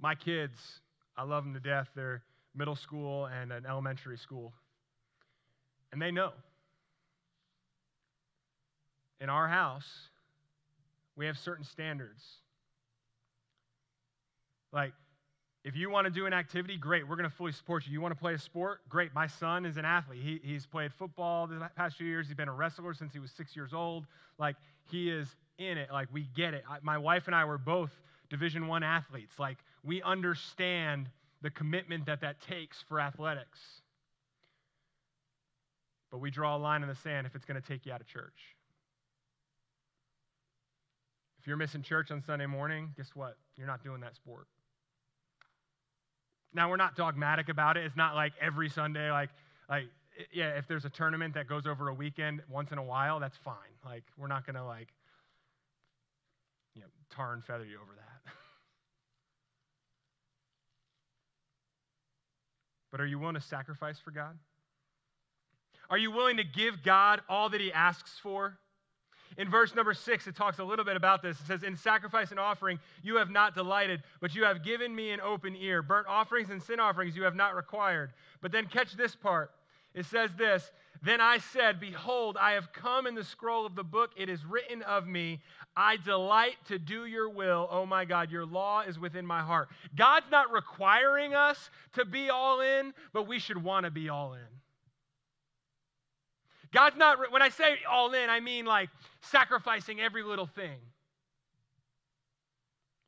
My 0.00 0.14
kids, 0.14 0.54
I 1.14 1.24
love 1.24 1.44
them 1.44 1.52
to 1.52 1.60
death. 1.60 1.88
They're 1.94 2.22
middle 2.54 2.76
school 2.76 3.26
and 3.26 3.52
an 3.52 3.66
elementary 3.66 4.16
school. 4.16 4.54
And 5.92 6.00
they 6.00 6.10
know. 6.10 6.30
In 9.20 9.28
our 9.28 9.46
house, 9.46 9.84
we 11.16 11.26
have 11.26 11.36
certain 11.44 11.66
standards. 11.66 12.22
Like, 14.72 14.94
if 15.62 15.76
you 15.76 15.90
want 15.90 16.06
to 16.06 16.10
do 16.10 16.24
an 16.24 16.32
activity, 16.32 16.78
great, 16.78 17.06
we're 17.06 17.16
going 17.16 17.28
to 17.28 17.36
fully 17.36 17.52
support 17.52 17.86
you. 17.86 17.92
You 17.92 18.00
want 18.00 18.14
to 18.14 18.18
play 18.18 18.32
a 18.32 18.38
sport? 18.38 18.80
Great. 18.88 19.14
My 19.14 19.26
son 19.26 19.66
is 19.66 19.76
an 19.76 19.84
athlete. 19.84 20.20
He, 20.22 20.40
he's 20.42 20.64
played 20.64 20.92
football 20.94 21.46
the 21.46 21.68
past 21.76 21.96
few 21.96 22.06
years. 22.06 22.26
He's 22.26 22.36
been 22.36 22.48
a 22.48 22.52
wrestler 22.52 22.94
since 22.94 23.12
he 23.12 23.18
was 23.18 23.30
six 23.30 23.54
years 23.54 23.74
old. 23.74 24.06
Like, 24.38 24.56
he 24.90 25.10
is 25.10 25.28
in 25.58 25.76
it. 25.76 25.90
Like, 25.92 26.08
we 26.12 26.28
get 26.34 26.54
it. 26.54 26.64
I, 26.68 26.78
my 26.82 26.96
wife 26.96 27.24
and 27.26 27.34
I 27.36 27.44
were 27.44 27.58
both 27.58 27.90
Division 28.30 28.68
One 28.68 28.82
athletes. 28.82 29.38
Like, 29.38 29.58
we 29.84 30.00
understand 30.02 31.10
the 31.42 31.50
commitment 31.50 32.06
that 32.06 32.22
that 32.22 32.40
takes 32.40 32.82
for 32.88 32.98
athletics. 32.98 33.58
But 36.10 36.18
we 36.18 36.30
draw 36.30 36.56
a 36.56 36.58
line 36.58 36.82
in 36.82 36.88
the 36.88 36.94
sand 36.94 37.26
if 37.26 37.34
it's 37.34 37.44
going 37.44 37.60
to 37.60 37.66
take 37.66 37.84
you 37.84 37.92
out 37.92 38.00
of 38.00 38.06
church. 38.06 38.56
If 41.38 41.46
you're 41.46 41.58
missing 41.58 41.82
church 41.82 42.10
on 42.10 42.22
Sunday 42.22 42.46
morning, 42.46 42.92
guess 42.96 43.10
what? 43.14 43.36
You're 43.56 43.66
not 43.66 43.84
doing 43.84 44.00
that 44.00 44.16
sport. 44.16 44.46
Now 46.52 46.68
we're 46.68 46.76
not 46.76 46.96
dogmatic 46.96 47.48
about 47.48 47.76
it. 47.76 47.84
It's 47.84 47.96
not 47.96 48.14
like 48.14 48.32
every 48.40 48.68
Sunday, 48.68 49.10
like, 49.10 49.30
like, 49.68 49.86
yeah, 50.32 50.58
if 50.58 50.66
there's 50.66 50.84
a 50.84 50.90
tournament 50.90 51.34
that 51.34 51.46
goes 51.48 51.66
over 51.66 51.88
a 51.88 51.94
weekend 51.94 52.42
once 52.48 52.72
in 52.72 52.78
a 52.78 52.82
while, 52.82 53.20
that's 53.20 53.36
fine. 53.38 53.54
Like, 53.84 54.02
we're 54.18 54.26
not 54.26 54.46
gonna 54.46 54.66
like, 54.66 54.88
you 56.74 56.82
know, 56.82 56.88
tar 57.10 57.32
and 57.32 57.44
feather 57.44 57.64
you 57.64 57.76
over 57.76 57.92
that. 57.94 58.32
but 62.90 63.00
are 63.00 63.06
you 63.06 63.18
willing 63.18 63.36
to 63.36 63.40
sacrifice 63.40 63.98
for 63.98 64.10
God? 64.10 64.36
Are 65.88 65.98
you 65.98 66.10
willing 66.10 66.36
to 66.36 66.44
give 66.44 66.82
God 66.82 67.20
all 67.28 67.48
that 67.50 67.60
He 67.60 67.72
asks 67.72 68.18
for? 68.22 68.58
In 69.38 69.48
verse 69.48 69.74
number 69.74 69.94
six, 69.94 70.26
it 70.26 70.34
talks 70.34 70.58
a 70.58 70.64
little 70.64 70.84
bit 70.84 70.96
about 70.96 71.22
this. 71.22 71.38
It 71.40 71.46
says, 71.46 71.62
In 71.62 71.76
sacrifice 71.76 72.30
and 72.30 72.40
offering 72.40 72.78
you 73.02 73.16
have 73.16 73.30
not 73.30 73.54
delighted, 73.54 74.02
but 74.20 74.34
you 74.34 74.44
have 74.44 74.64
given 74.64 74.94
me 74.94 75.10
an 75.10 75.20
open 75.20 75.56
ear. 75.56 75.82
Burnt 75.82 76.06
offerings 76.08 76.50
and 76.50 76.62
sin 76.62 76.80
offerings 76.80 77.16
you 77.16 77.22
have 77.22 77.36
not 77.36 77.54
required. 77.54 78.12
But 78.40 78.52
then 78.52 78.66
catch 78.66 78.96
this 78.96 79.14
part. 79.14 79.52
It 79.94 80.06
says 80.06 80.30
this 80.36 80.70
Then 81.02 81.20
I 81.20 81.38
said, 81.38 81.80
Behold, 81.80 82.36
I 82.40 82.52
have 82.52 82.72
come 82.72 83.06
in 83.06 83.14
the 83.14 83.24
scroll 83.24 83.66
of 83.66 83.74
the 83.74 83.84
book. 83.84 84.10
It 84.16 84.28
is 84.28 84.44
written 84.44 84.82
of 84.82 85.06
me. 85.06 85.40
I 85.76 85.96
delight 85.96 86.56
to 86.68 86.78
do 86.78 87.06
your 87.06 87.30
will. 87.30 87.68
Oh 87.70 87.86
my 87.86 88.04
God, 88.04 88.30
your 88.30 88.44
law 88.44 88.82
is 88.82 88.98
within 88.98 89.24
my 89.24 89.40
heart. 89.40 89.68
God's 89.96 90.30
not 90.30 90.52
requiring 90.52 91.34
us 91.34 91.70
to 91.94 92.04
be 92.04 92.28
all 92.30 92.60
in, 92.60 92.92
but 93.12 93.28
we 93.28 93.38
should 93.38 93.62
want 93.62 93.84
to 93.84 93.90
be 93.90 94.08
all 94.08 94.34
in. 94.34 94.40
God's 96.72 96.96
not, 96.96 97.32
when 97.32 97.42
I 97.42 97.48
say 97.48 97.78
all 97.88 98.12
in, 98.12 98.30
I 98.30 98.40
mean 98.40 98.64
like 98.64 98.90
sacrificing 99.22 100.00
every 100.00 100.22
little 100.22 100.46
thing. 100.46 100.78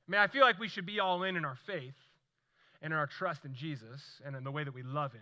I 0.09 0.11
mean, 0.11 0.21
I 0.21 0.27
feel 0.27 0.43
like 0.43 0.59
we 0.59 0.69
should 0.69 0.87
be 0.87 1.01
all 1.01 1.23
in 1.23 1.37
in 1.37 1.45
our 1.45 1.57
faith 1.67 1.95
and 2.83 2.93
in 2.93 2.99
our 2.99 3.07
trust 3.07 3.45
in 3.45 3.55
Jesus 3.55 4.01
and 4.25 4.35
in 4.35 4.43
the 4.43 4.51
way 4.51 4.65
that 4.65 4.75
we 4.75 4.83
love 4.83 5.13
Him. 5.13 5.21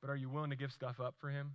But 0.00 0.10
are 0.10 0.16
you 0.16 0.30
willing 0.30 0.50
to 0.50 0.56
give 0.56 0.72
stuff 0.72 1.00
up 1.00 1.14
for 1.20 1.28
Him? 1.28 1.52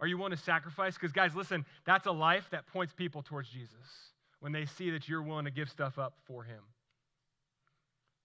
Are 0.00 0.06
you 0.06 0.18
willing 0.18 0.32
to 0.32 0.42
sacrifice? 0.42 0.94
Because, 0.94 1.12
guys, 1.12 1.34
listen, 1.34 1.64
that's 1.86 2.06
a 2.06 2.12
life 2.12 2.48
that 2.50 2.66
points 2.66 2.92
people 2.92 3.22
towards 3.22 3.48
Jesus 3.48 4.12
when 4.40 4.52
they 4.52 4.66
see 4.66 4.90
that 4.90 5.08
you're 5.08 5.22
willing 5.22 5.44
to 5.44 5.50
give 5.50 5.70
stuff 5.70 5.98
up 5.98 6.14
for 6.26 6.42
Him. 6.42 6.60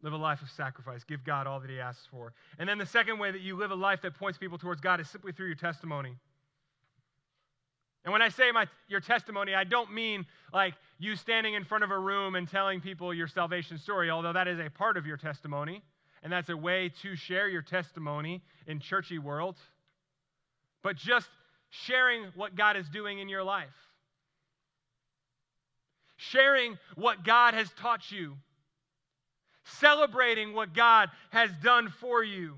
Live 0.04 0.14
a 0.14 0.18
life 0.18 0.42
of 0.42 0.50
sacrifice. 0.52 1.04
Give 1.04 1.24
God 1.24 1.48
all 1.48 1.60
that 1.60 1.70
He 1.70 1.80
asks 1.80 2.06
for. 2.12 2.34
And 2.60 2.70
then 2.70 2.78
the 2.78 2.86
second 2.86 3.18
way 3.18 3.32
that 3.32 3.42
you 3.42 3.58
live 3.58 3.72
a 3.72 3.76
life 3.76 4.02
that 4.04 4.14
points 4.14 4.38
people 4.38 4.58
towards 4.58 4.80
God 4.80 5.00
is 5.00 5.10
simply 5.10 5.32
through 5.32 5.48
your 5.48 5.56
testimony. 5.56 6.16
And 8.06 8.14
when 8.14 8.22
I 8.22 8.30
say 8.30 8.52
my, 8.52 8.68
your 8.88 9.02
testimony, 9.02 9.54
I 9.54 9.64
don't 9.64 9.92
mean 9.92 10.26
like 10.54 10.76
you 10.98 11.16
standing 11.16 11.56
in 11.56 11.66
front 11.66 11.84
of 11.84 11.92
a 11.92 12.00
room 12.00 12.36
and 12.36 12.48
telling 12.48 12.80
people 12.80 13.14
your 13.14 13.28
salvation 13.28 13.78
story, 13.78 14.10
although 14.10 14.34
that 14.34 14.48
is 14.48 14.60
a 14.60 14.70
part 14.70 14.98
of 14.98 15.06
your 15.06 15.18
testimony. 15.18 15.82
And 16.24 16.32
that's 16.32 16.50
a 16.50 16.56
way 16.58 16.92
to 17.02 17.16
share 17.16 17.50
your 17.50 17.62
testimony 17.62 18.42
in 18.66 18.80
churchy 18.80 19.20
world. 19.20 19.58
But 20.84 20.96
just 20.96 21.28
sharing 21.70 22.26
what 22.36 22.56
God 22.56 22.78
is 22.78 22.88
doing 22.88 23.20
in 23.20 23.30
your 23.30 23.44
life. 23.44 23.68
Sharing 26.16 26.78
what 26.96 27.24
God 27.24 27.56
has 27.56 27.70
taught 27.80 28.10
you 28.10 28.38
celebrating 29.80 30.54
what 30.54 30.74
God 30.74 31.10
has 31.32 31.52
done 31.64 31.90
for 32.00 32.24
you. 32.24 32.56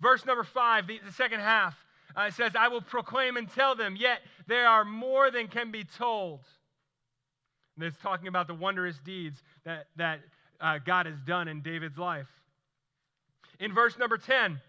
Verse 0.00 0.24
number 0.24 0.44
five, 0.44 0.86
the, 0.86 1.00
the 1.04 1.12
second 1.12 1.40
half, 1.40 1.74
uh, 2.14 2.30
says, 2.30 2.52
I 2.58 2.68
will 2.68 2.80
proclaim 2.80 3.36
and 3.36 3.50
tell 3.50 3.74
them, 3.74 3.96
yet 3.96 4.20
there 4.46 4.68
are 4.68 4.84
more 4.84 5.30
than 5.30 5.48
can 5.48 5.70
be 5.70 5.84
told. 5.84 6.40
And 7.76 7.84
it's 7.84 7.98
talking 7.98 8.28
about 8.28 8.46
the 8.46 8.54
wondrous 8.54 8.98
deeds 9.04 9.42
that, 9.64 9.86
that 9.96 10.20
uh, 10.60 10.78
God 10.84 11.06
has 11.06 11.20
done 11.26 11.48
in 11.48 11.60
David's 11.60 11.98
life. 11.98 12.28
In 13.60 13.74
verse 13.74 13.98
number 13.98 14.16
10, 14.16 14.60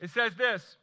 it 0.00 0.10
says 0.10 0.32
this 0.36 0.76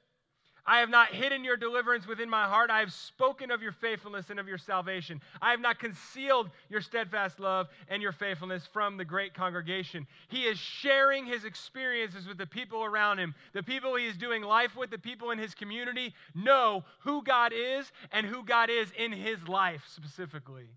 I 0.70 0.80
have 0.80 0.90
not 0.90 1.14
hidden 1.14 1.46
your 1.46 1.56
deliverance 1.56 2.06
within 2.06 2.30
my 2.30 2.44
heart. 2.44 2.70
I 2.70 2.82
have 2.82 2.92
spoken 2.92 3.52
of 3.52 3.62
your 3.62 3.72
faithfulness 3.72 4.30
and 4.30 4.38
of 4.38 4.50
your 4.50 4.58
salvation. 4.58 5.22
I 5.42 5.52
have 5.52 5.62
not 5.62 5.80
concealed 5.80 6.50
your 6.70 6.82
steadfast 6.82 7.40
love 7.40 7.68
and 7.88 8.02
your 8.02 8.12
faithfulness 8.12 8.68
from 8.74 8.98
the 8.98 9.06
great 9.06 9.34
congregation. 9.34 10.06
He 10.28 10.44
is 10.44 10.58
sharing 10.58 11.26
his 11.26 11.46
experiences 11.46 12.28
with 12.28 12.38
the 12.38 12.46
people 12.46 12.84
around 12.84 13.18
him. 13.18 13.34
The 13.54 13.64
people 13.64 13.96
he 13.96 14.08
is 14.08 14.18
doing 14.18 14.44
life 14.44 14.76
with, 14.76 14.90
the 14.90 14.98
people 14.98 15.32
in 15.32 15.40
his 15.40 15.56
community, 15.56 16.14
know 16.36 16.84
who 17.00 17.24
God 17.24 17.54
is 17.56 17.90
and 18.12 18.28
who 18.28 18.44
God 18.44 18.70
is 18.70 18.92
in 18.98 19.14
his 19.14 19.48
life 19.48 19.84
specifically, 19.96 20.68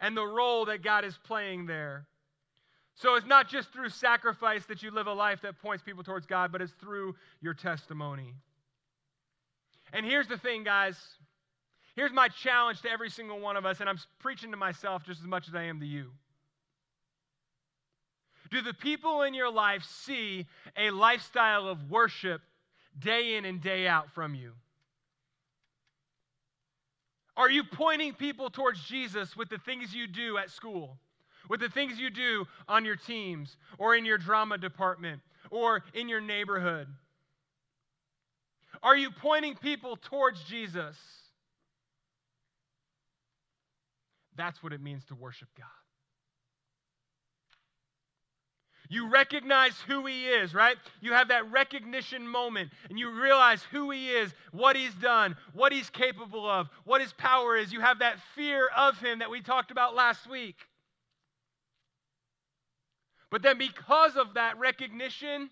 and 0.00 0.16
the 0.16 0.26
role 0.26 0.64
that 0.64 0.82
God 0.82 1.04
is 1.04 1.18
playing 1.24 1.66
there. 1.66 2.06
So 2.94 3.16
it's 3.16 3.26
not 3.26 3.46
just 3.46 3.72
through 3.72 3.90
sacrifice 3.90 4.64
that 4.66 4.82
you 4.82 4.90
live 4.90 5.06
a 5.06 5.12
life 5.12 5.42
that 5.42 5.58
points 5.60 5.82
people 5.82 6.02
towards 6.02 6.24
God, 6.24 6.50
but 6.50 6.62
it's 6.62 6.72
through 6.80 7.14
your 7.42 7.54
testimony. 7.54 8.34
And 9.92 10.06
here's 10.06 10.28
the 10.28 10.38
thing, 10.38 10.64
guys. 10.64 10.96
Here's 11.96 12.12
my 12.12 12.28
challenge 12.28 12.82
to 12.82 12.90
every 12.90 13.10
single 13.10 13.40
one 13.40 13.56
of 13.56 13.66
us, 13.66 13.80
and 13.80 13.88
I'm 13.88 13.98
preaching 14.20 14.52
to 14.52 14.56
myself 14.56 15.04
just 15.04 15.20
as 15.20 15.26
much 15.26 15.48
as 15.48 15.54
I 15.54 15.64
am 15.64 15.80
to 15.80 15.86
you. 15.86 16.10
Do 18.50 18.62
the 18.62 18.74
people 18.74 19.22
in 19.22 19.34
your 19.34 19.50
life 19.50 19.84
see 19.84 20.46
a 20.76 20.90
lifestyle 20.90 21.68
of 21.68 21.90
worship 21.90 22.40
day 22.98 23.36
in 23.36 23.44
and 23.44 23.60
day 23.60 23.86
out 23.86 24.10
from 24.12 24.34
you? 24.34 24.52
Are 27.36 27.50
you 27.50 27.64
pointing 27.64 28.12
people 28.14 28.50
towards 28.50 28.82
Jesus 28.84 29.36
with 29.36 29.48
the 29.48 29.58
things 29.58 29.94
you 29.94 30.06
do 30.06 30.36
at 30.36 30.50
school, 30.50 30.98
with 31.48 31.60
the 31.60 31.68
things 31.68 31.98
you 31.98 32.10
do 32.10 32.46
on 32.68 32.84
your 32.84 32.96
teams, 32.96 33.56
or 33.78 33.94
in 33.94 34.04
your 34.04 34.18
drama 34.18 34.58
department, 34.58 35.22
or 35.50 35.82
in 35.94 36.08
your 36.08 36.20
neighborhood? 36.20 36.88
Are 38.82 38.96
you 38.96 39.10
pointing 39.10 39.56
people 39.56 39.96
towards 39.96 40.42
Jesus? 40.44 40.96
That's 44.36 44.62
what 44.62 44.72
it 44.72 44.80
means 44.80 45.04
to 45.06 45.14
worship 45.14 45.48
God. 45.56 45.66
You 48.88 49.08
recognize 49.08 49.78
who 49.86 50.04
he 50.06 50.26
is, 50.26 50.52
right? 50.52 50.76
You 51.00 51.12
have 51.12 51.28
that 51.28 51.52
recognition 51.52 52.26
moment 52.26 52.72
and 52.88 52.98
you 52.98 53.22
realize 53.22 53.62
who 53.70 53.92
he 53.92 54.08
is, 54.08 54.34
what 54.50 54.74
he's 54.74 54.94
done, 54.94 55.36
what 55.52 55.72
he's 55.72 55.88
capable 55.90 56.50
of, 56.50 56.68
what 56.84 57.00
his 57.00 57.12
power 57.12 57.56
is. 57.56 57.72
You 57.72 57.80
have 57.80 58.00
that 58.00 58.18
fear 58.34 58.66
of 58.76 58.98
him 58.98 59.20
that 59.20 59.30
we 59.30 59.42
talked 59.42 59.70
about 59.70 59.94
last 59.94 60.28
week. 60.28 60.56
But 63.30 63.42
then, 63.42 63.58
because 63.58 64.16
of 64.16 64.34
that 64.34 64.58
recognition, 64.58 65.50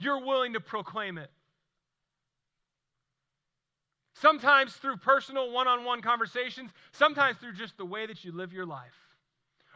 you're 0.00 0.24
willing 0.24 0.54
to 0.54 0.60
proclaim 0.60 1.18
it. 1.18 1.30
Sometimes 4.14 4.74
through 4.74 4.98
personal 4.98 5.50
one 5.50 5.66
on 5.66 5.84
one 5.84 6.02
conversations, 6.02 6.70
sometimes 6.92 7.38
through 7.38 7.54
just 7.54 7.76
the 7.76 7.84
way 7.84 8.06
that 8.06 8.24
you 8.24 8.32
live 8.32 8.52
your 8.52 8.66
life. 8.66 8.94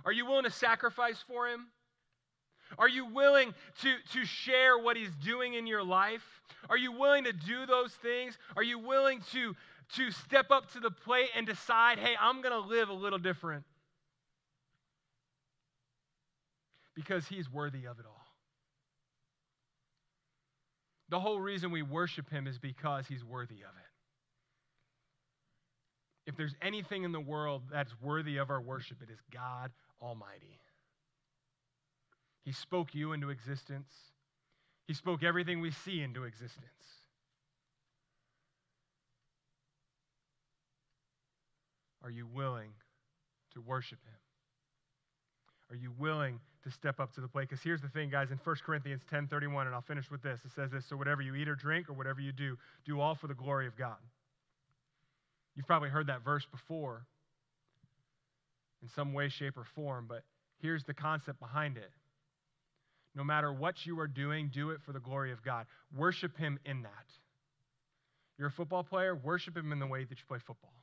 Are 0.05 0.12
you 0.12 0.27
willing 0.27 0.44
to 0.44 0.51
sacrifice 0.51 1.22
for 1.27 1.49
him? 1.49 1.66
Are 2.79 2.88
you 2.88 3.07
willing 3.07 3.55
to, 3.83 3.94
to 4.12 4.25
share 4.25 4.79
what 4.79 4.96
he's 4.96 5.11
doing 5.25 5.55
in 5.55 5.66
your 5.66 5.83
life? 5.83 6.25
Are 6.68 6.77
you 6.77 6.92
willing 6.92 7.25
to 7.25 7.33
do 7.33 7.64
those 7.66 7.92
things? 7.92 8.37
Are 8.57 8.62
you 8.62 8.79
willing 8.79 9.20
to, 9.33 9.55
to 9.96 10.11
step 10.11 10.51
up 10.51 10.72
to 10.72 10.81
the 10.81 10.90
plate 10.90 11.31
and 11.37 11.46
decide, 11.46 11.99
hey, 11.99 12.14
I'm 12.20 12.42
going 12.42 12.53
to 12.53 12.68
live 12.68 12.88
a 12.88 12.94
little 12.94 13.18
different? 13.18 13.64
Because 16.94 17.27
he's 17.27 17.51
worthy 17.51 17.87
of 17.87 17.99
it 17.99 18.07
all. 18.07 18.25
The 21.09 21.20
whole 21.20 21.38
reason 21.38 21.70
we 21.70 21.83
worship 21.83 22.29
him 22.31 22.46
is 22.46 22.59
because 22.59 23.07
he's 23.07 23.25
worthy 23.25 23.57
of 23.57 23.70
it. 23.79 23.86
If 26.26 26.36
there's 26.36 26.54
anything 26.60 27.04
in 27.04 27.12
the 27.12 27.20
world 27.20 27.62
that's 27.70 27.92
worthy 28.02 28.38
of 28.38 28.50
our 28.50 28.60
worship, 28.60 28.98
it 29.02 29.10
is 29.10 29.18
God 29.32 29.70
Almighty. 30.02 30.60
He 32.44 32.52
spoke 32.52 32.94
you 32.94 33.12
into 33.12 33.30
existence. 33.30 33.92
He 34.86 34.94
spoke 34.94 35.22
everything 35.22 35.60
we 35.60 35.70
see 35.70 36.02
into 36.02 36.24
existence. 36.24 36.64
Are 42.02 42.10
you 42.10 42.26
willing 42.26 42.70
to 43.54 43.60
worship 43.60 43.98
Him? 44.04 44.18
Are 45.70 45.76
you 45.76 45.92
willing 45.98 46.38
to 46.62 46.70
step 46.70 47.00
up 47.00 47.12
to 47.14 47.20
the 47.20 47.26
plate? 47.26 47.48
Because 47.48 47.62
here's 47.62 47.80
the 47.80 47.88
thing, 47.88 48.10
guys, 48.10 48.30
in 48.30 48.38
1 48.38 48.56
Corinthians 48.64 49.02
10 49.10 49.26
31, 49.26 49.66
and 49.66 49.74
I'll 49.74 49.80
finish 49.80 50.08
with 50.08 50.22
this. 50.22 50.40
It 50.44 50.52
says 50.54 50.70
this 50.70 50.86
So 50.86 50.96
whatever 50.96 51.22
you 51.22 51.34
eat 51.34 51.48
or 51.48 51.56
drink 51.56 51.88
or 51.88 51.94
whatever 51.94 52.20
you 52.20 52.30
do, 52.30 52.56
do 52.84 53.00
all 53.00 53.16
for 53.16 53.26
the 53.26 53.34
glory 53.34 53.66
of 53.66 53.76
God. 53.76 53.96
You've 55.57 55.66
probably 55.66 55.88
heard 55.88 56.09
that 56.09 56.23
verse 56.25 56.47
before 56.51 57.07
in 58.83 58.88
some 58.95 59.12
way, 59.14 59.29
shape, 59.29 59.57
or 59.57 59.64
form, 59.75 60.07
but 60.09 60.23
here's 60.61 60.85
the 60.85 60.95
concept 60.95 61.40
behind 61.40 61.77
it 61.77 61.90
no 63.16 63.25
matter 63.25 63.51
what 63.51 63.87
you 63.87 63.99
are 63.99 64.07
doing, 64.07 64.51
do 64.53 64.71
it 64.71 64.83
for 64.85 64.92
the 64.92 65.01
glory 65.01 65.33
of 65.33 65.42
God. 65.42 65.66
Worship 65.97 66.37
Him 66.37 66.59
in 66.66 66.83
that. 66.83 67.07
You're 68.38 68.49
a 68.49 68.53
football 68.53 68.85
player, 68.85 69.16
worship 69.16 69.57
Him 69.57 69.73
in 69.73 69.79
the 69.79 69.87
way 69.87 70.05
that 70.05 70.19
you 70.19 70.25
play 70.29 70.38
football. 70.38 70.75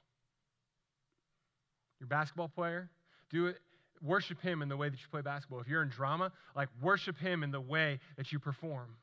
You're 2.00 2.06
a 2.06 2.10
basketball 2.10 2.50
player, 2.50 2.90
do 3.30 3.46
it. 3.46 3.60
Worship 4.02 4.42
Him 4.42 4.62
in 4.62 4.68
the 4.68 4.76
way 4.76 4.90
that 4.90 5.00
you 5.00 5.06
play 5.12 5.22
basketball. 5.22 5.62
If 5.62 5.68
you're 5.68 5.84
in 5.84 5.90
drama, 5.90 6.32
like 6.56 6.68
worship 6.82 7.18
Him 7.20 7.44
in 7.44 7.52
the 7.52 7.62
way 7.62 8.00
that 8.18 8.32
you 8.32 8.40
perform. 8.40 8.98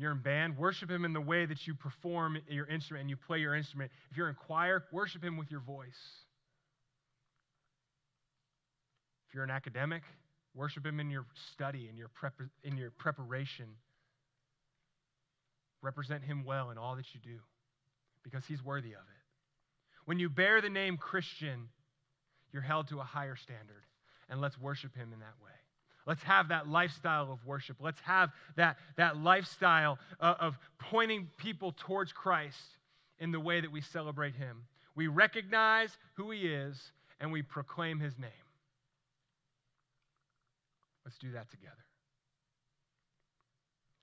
You're 0.00 0.12
in 0.12 0.18
band, 0.18 0.56
worship 0.56 0.90
Him 0.90 1.04
in 1.04 1.12
the 1.12 1.20
way 1.20 1.46
that 1.46 1.66
you 1.66 1.74
perform 1.74 2.38
your 2.48 2.66
instrument 2.66 3.02
and 3.02 3.10
you 3.10 3.16
play 3.16 3.38
your 3.38 3.54
instrument. 3.54 3.90
If 4.10 4.16
you're 4.16 4.28
in 4.28 4.34
choir, 4.34 4.84
worship 4.92 5.22
Him 5.22 5.36
with 5.36 5.50
your 5.50 5.60
voice. 5.60 5.88
If 9.28 9.34
you're 9.34 9.44
an 9.44 9.50
academic, 9.50 10.02
Worship 10.54 10.84
Him 10.84 10.98
in 11.00 11.10
your 11.10 11.26
study, 11.52 11.88
in 11.88 11.96
your, 11.96 12.08
prep, 12.08 12.34
in 12.64 12.76
your 12.76 12.90
preparation. 12.90 13.66
Represent 15.82 16.24
Him 16.24 16.44
well 16.44 16.70
in 16.70 16.78
all 16.78 16.96
that 16.96 17.06
you 17.14 17.20
do 17.20 17.38
because 18.24 18.44
He's 18.46 18.62
worthy 18.62 18.92
of 18.92 19.00
it. 19.00 20.04
When 20.06 20.18
you 20.18 20.28
bear 20.28 20.60
the 20.60 20.68
name 20.68 20.96
Christian, 20.96 21.68
you're 22.52 22.62
held 22.62 22.88
to 22.88 22.98
a 22.98 23.04
higher 23.04 23.36
standard. 23.36 23.84
And 24.28 24.40
let's 24.40 24.58
worship 24.58 24.94
Him 24.96 25.12
in 25.12 25.20
that 25.20 25.34
way. 25.42 25.50
Let's 26.06 26.22
have 26.22 26.48
that 26.48 26.68
lifestyle 26.68 27.30
of 27.30 27.44
worship. 27.44 27.76
Let's 27.80 28.00
have 28.00 28.30
that, 28.56 28.76
that 28.96 29.16
lifestyle 29.16 29.98
of, 30.18 30.36
of 30.40 30.58
pointing 30.78 31.28
people 31.36 31.74
towards 31.76 32.12
Christ 32.12 32.56
in 33.18 33.32
the 33.32 33.40
way 33.40 33.60
that 33.60 33.70
we 33.70 33.80
celebrate 33.80 34.34
Him. 34.34 34.64
We 34.94 35.06
recognize 35.06 35.96
who 36.14 36.30
He 36.30 36.46
is 36.46 36.92
and 37.20 37.30
we 37.30 37.42
proclaim 37.42 38.00
His 38.00 38.18
name. 38.18 38.30
Let's 41.04 41.18
do 41.18 41.32
that 41.32 41.50
together. 41.50 41.74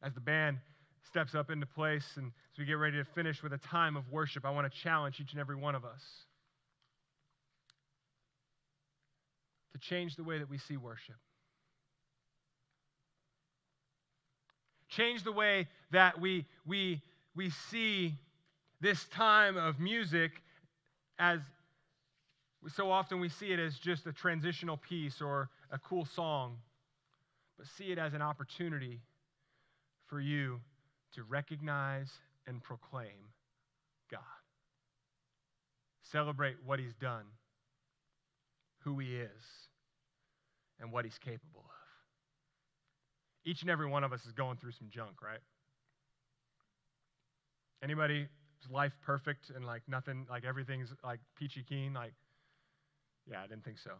As 0.03 0.13
the 0.13 0.21
band 0.21 0.57
steps 1.07 1.33
up 1.33 1.49
into 1.49 1.65
place 1.65 2.05
and 2.15 2.27
as 2.27 2.59
we 2.59 2.65
get 2.65 2.73
ready 2.73 2.97
to 2.97 3.05
finish 3.05 3.41
with 3.41 3.53
a 3.53 3.57
time 3.57 3.97
of 3.97 4.09
worship, 4.11 4.45
I 4.45 4.51
want 4.51 4.71
to 4.71 4.79
challenge 4.79 5.19
each 5.19 5.31
and 5.31 5.39
every 5.39 5.55
one 5.55 5.73
of 5.73 5.83
us 5.85 6.01
to 9.71 9.79
change 9.79 10.15
the 10.15 10.23
way 10.23 10.37
that 10.39 10.49
we 10.49 10.57
see 10.57 10.77
worship. 10.77 11.15
Change 14.97 15.23
the 15.23 15.31
way 15.31 15.67
that 15.91 16.19
we, 16.19 16.45
we, 16.65 17.01
we 17.35 17.51
see 17.69 18.15
this 18.81 19.05
time 19.05 19.55
of 19.55 19.79
music 19.79 20.31
as 21.19 21.39
so 22.75 22.91
often 22.91 23.19
we 23.19 23.29
see 23.29 23.51
it 23.53 23.59
as 23.59 23.77
just 23.77 24.07
a 24.07 24.11
transitional 24.11 24.75
piece 24.75 25.21
or 25.21 25.49
a 25.71 25.77
cool 25.77 26.05
song 26.05 26.57
but 27.57 27.67
see 27.77 27.91
it 27.91 27.99
as 27.99 28.13
an 28.13 28.21
opportunity 28.21 28.99
for 30.07 30.19
you 30.19 30.59
to 31.13 31.23
recognize 31.23 32.11
and 32.47 32.63
proclaim 32.63 33.31
God. 34.09 34.19
Celebrate 36.03 36.55
what 36.65 36.79
He's 36.79 36.95
done, 36.95 37.25
who 38.79 38.97
He 38.99 39.15
is, 39.15 39.43
and 40.79 40.91
what 40.91 41.05
He's 41.05 41.17
capable 41.17 41.65
of. 41.65 41.76
Each 43.47 43.61
and 43.61 43.71
every 43.71 43.87
one 43.87 44.03
of 44.03 44.11
us 44.11 44.19
is 44.25 44.33
going 44.33 44.57
through 44.57 44.73
some 44.73 44.89
junk, 44.91 45.21
right? 45.23 45.39
Anybody 47.81 48.27
life 48.69 48.91
perfect 49.05 49.49
and 49.55 49.65
like 49.65 49.83
nothing, 49.87 50.25
like 50.29 50.43
everything's 50.43 50.89
like 51.03 51.19
peachy 51.37 51.63
keen? 51.63 51.93
Like, 51.93 52.13
yeah, 53.31 53.41
I 53.41 53.47
didn't 53.47 53.63
think 53.63 53.77
so. 53.79 53.91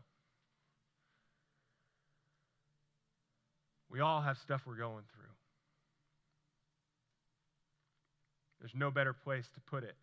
We 3.89 4.01
all 4.01 4.21
have 4.21 4.37
stuff 4.37 4.63
we're 4.67 4.75
going 4.75 5.05
through. 5.15 5.31
There's 8.59 8.75
no 8.75 8.91
better 8.91 9.13
place 9.13 9.45
to 9.53 9.61
put 9.61 9.85
it 9.85 9.95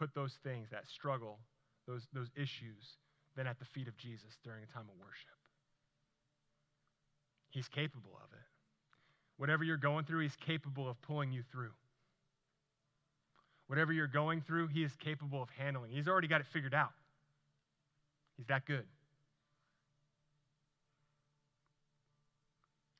put 0.00 0.14
those 0.14 0.32
things, 0.42 0.68
that 0.72 0.88
struggle, 0.88 1.38
those, 1.86 2.08
those 2.14 2.30
issues, 2.34 2.96
than 3.36 3.46
at 3.46 3.58
the 3.58 3.66
feet 3.66 3.86
of 3.86 3.96
Jesus 3.98 4.38
during 4.42 4.64
a 4.64 4.72
time 4.72 4.88
of 4.88 4.96
worship. 4.98 5.36
He's 7.50 7.68
capable 7.68 8.16
of 8.16 8.32
it. 8.32 8.59
Whatever 9.40 9.64
you're 9.64 9.78
going 9.78 10.04
through, 10.04 10.20
He's 10.20 10.36
capable 10.36 10.86
of 10.86 11.00
pulling 11.00 11.32
you 11.32 11.42
through. 11.50 11.70
Whatever 13.68 13.90
you're 13.90 14.06
going 14.06 14.42
through, 14.42 14.66
He 14.66 14.84
is 14.84 14.92
capable 14.96 15.42
of 15.42 15.48
handling. 15.56 15.92
He's 15.92 16.08
already 16.08 16.28
got 16.28 16.42
it 16.42 16.46
figured 16.52 16.74
out. 16.74 16.92
He's 18.36 18.44
that 18.48 18.66
good. 18.66 18.84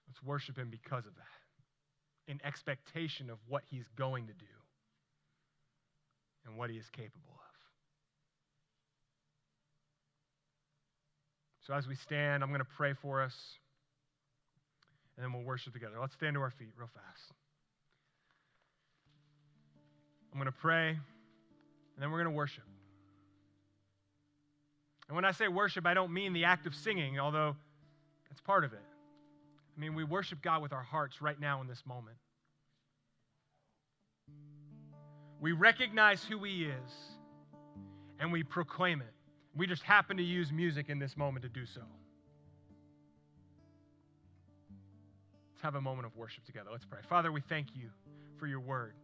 Let's 0.09 0.23
worship 0.23 0.57
Him 0.57 0.71
because 0.71 1.05
of 1.05 1.15
that, 1.17 2.33
in 2.33 2.41
expectation 2.43 3.29
of 3.29 3.37
what 3.47 3.63
He's 3.71 3.85
going 3.95 4.27
to 4.29 4.33
do 4.33 4.47
and 6.47 6.57
what 6.57 6.71
He 6.71 6.79
is 6.79 6.89
capable 6.89 7.35
of. 7.35 7.37
So, 11.67 11.75
as 11.75 11.87
we 11.87 11.97
stand, 11.97 12.43
I'm 12.43 12.49
going 12.49 12.61
to 12.61 12.77
pray 12.79 12.95
for 12.95 13.23
us, 13.23 13.35
and 15.21 15.27
then 15.27 15.35
we'll 15.35 15.47
worship 15.47 15.75
together. 15.75 15.97
Let's 16.01 16.15
stand 16.15 16.33
to 16.33 16.41
our 16.41 16.51
feet 16.51 16.71
real 16.79 16.89
fast. 16.89 17.33
I'm 20.33 20.39
going 20.39 20.51
to 20.51 20.59
pray, 20.59 20.89
and 20.89 20.99
then 21.99 22.11
we're 22.11 22.23
going 22.23 22.33
to 22.33 22.37
worship. 22.37 22.65
And 25.09 25.15
when 25.15 25.27
I 25.27 25.33
say 25.33 25.47
worship, 25.49 25.85
I 25.85 25.93
don't 25.93 26.11
mean 26.11 26.33
the 26.33 26.45
act 26.45 26.67
of 26.67 26.75
singing, 26.75 27.21
although 27.21 27.55
that's 28.31 28.41
part 28.41 28.65
of 28.65 28.73
it. 28.73 28.81
I 29.77 29.81
mean, 29.81 29.95
we 29.95 30.05
worship 30.05 30.41
God 30.41 30.63
with 30.63 30.73
our 30.73 30.83
hearts 30.83 31.21
right 31.21 31.39
now 31.39 31.61
in 31.61 31.67
this 31.67 31.83
moment. 31.85 32.17
We 35.39 35.53
recognize 35.53 36.25
who 36.25 36.43
He 36.45 36.65
is 36.65 36.93
and 38.19 38.33
we 38.33 38.43
proclaim 38.43 39.03
it. 39.03 39.13
We 39.55 39.67
just 39.67 39.83
happen 39.83 40.17
to 40.17 40.23
use 40.23 40.51
music 40.51 40.89
in 40.89 40.99
this 40.99 41.15
moment 41.15 41.43
to 41.43 41.51
do 41.51 41.67
so. 41.67 41.83
Let's 45.61 45.75
have 45.75 45.79
a 45.79 45.83
moment 45.83 46.07
of 46.07 46.17
worship 46.17 46.47
together. 46.47 46.71
Let's 46.73 46.87
pray. 46.87 47.01
Father, 47.07 47.31
we 47.31 47.43
thank 47.43 47.77
you 47.77 47.91
for 48.39 48.47
your 48.47 48.61
word. 48.61 48.95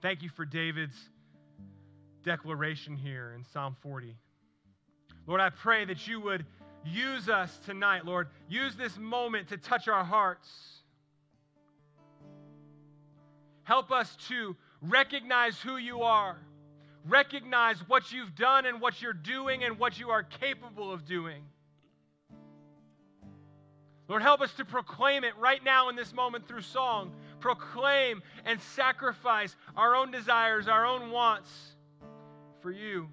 Thank 0.00 0.22
you 0.22 0.30
for 0.30 0.46
David's 0.46 0.96
declaration 2.24 2.96
here 2.96 3.34
in 3.36 3.44
Psalm 3.52 3.76
40. 3.82 4.16
Lord, 5.26 5.42
I 5.42 5.50
pray 5.50 5.84
that 5.84 6.08
you 6.08 6.22
would 6.22 6.46
use 6.86 7.28
us 7.28 7.54
tonight, 7.66 8.06
Lord. 8.06 8.28
Use 8.48 8.76
this 8.76 8.96
moment 8.96 9.48
to 9.48 9.58
touch 9.58 9.88
our 9.88 10.04
hearts. 10.04 10.48
Help 13.64 13.92
us 13.92 14.16
to 14.28 14.56
recognize 14.80 15.60
who 15.60 15.76
you 15.76 16.00
are, 16.00 16.38
recognize 17.06 17.76
what 17.88 18.10
you've 18.10 18.34
done 18.34 18.64
and 18.64 18.80
what 18.80 19.02
you're 19.02 19.12
doing 19.12 19.64
and 19.64 19.78
what 19.78 19.98
you 19.98 20.08
are 20.08 20.22
capable 20.22 20.90
of 20.90 21.04
doing. 21.04 21.42
Lord, 24.08 24.22
help 24.22 24.40
us 24.40 24.52
to 24.54 24.64
proclaim 24.64 25.22
it 25.22 25.36
right 25.38 25.62
now 25.62 25.90
in 25.90 25.96
this 25.96 26.14
moment 26.14 26.48
through 26.48 26.62
song. 26.62 27.12
Proclaim 27.40 28.22
and 28.46 28.60
sacrifice 28.60 29.54
our 29.76 29.94
own 29.94 30.10
desires, 30.10 30.66
our 30.66 30.86
own 30.86 31.10
wants 31.10 31.50
for 32.62 32.70
you. 32.70 33.08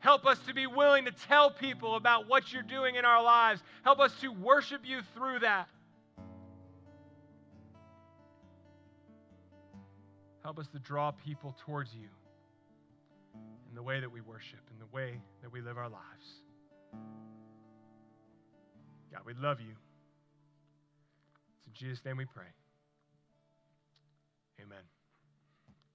Help 0.00 0.26
us 0.26 0.38
to 0.46 0.54
be 0.54 0.66
willing 0.66 1.04
to 1.04 1.12
tell 1.12 1.50
people 1.50 1.94
about 1.94 2.28
what 2.28 2.52
you're 2.52 2.62
doing 2.62 2.96
in 2.96 3.04
our 3.04 3.22
lives. 3.22 3.62
Help 3.82 4.00
us 4.00 4.12
to 4.20 4.32
worship 4.32 4.82
you 4.84 5.00
through 5.14 5.40
that. 5.40 5.68
Help 10.42 10.58
us 10.58 10.68
to 10.68 10.78
draw 10.78 11.10
people 11.10 11.56
towards 11.64 11.92
you 11.94 12.08
in 13.68 13.74
the 13.74 13.82
way 13.82 13.98
that 13.98 14.10
we 14.10 14.20
worship, 14.20 14.60
in 14.72 14.78
the 14.78 14.86
way 14.94 15.20
that 15.42 15.50
we 15.50 15.60
live 15.60 15.76
our 15.76 15.88
lives. 15.88 16.42
God, 19.12 19.22
we 19.24 19.34
love 19.34 19.60
you. 19.60 19.74
It's 21.58 21.66
in 21.66 21.72
Jesus' 21.74 22.04
name 22.04 22.16
we 22.16 22.24
pray. 22.24 22.50
Amen. 24.60 24.95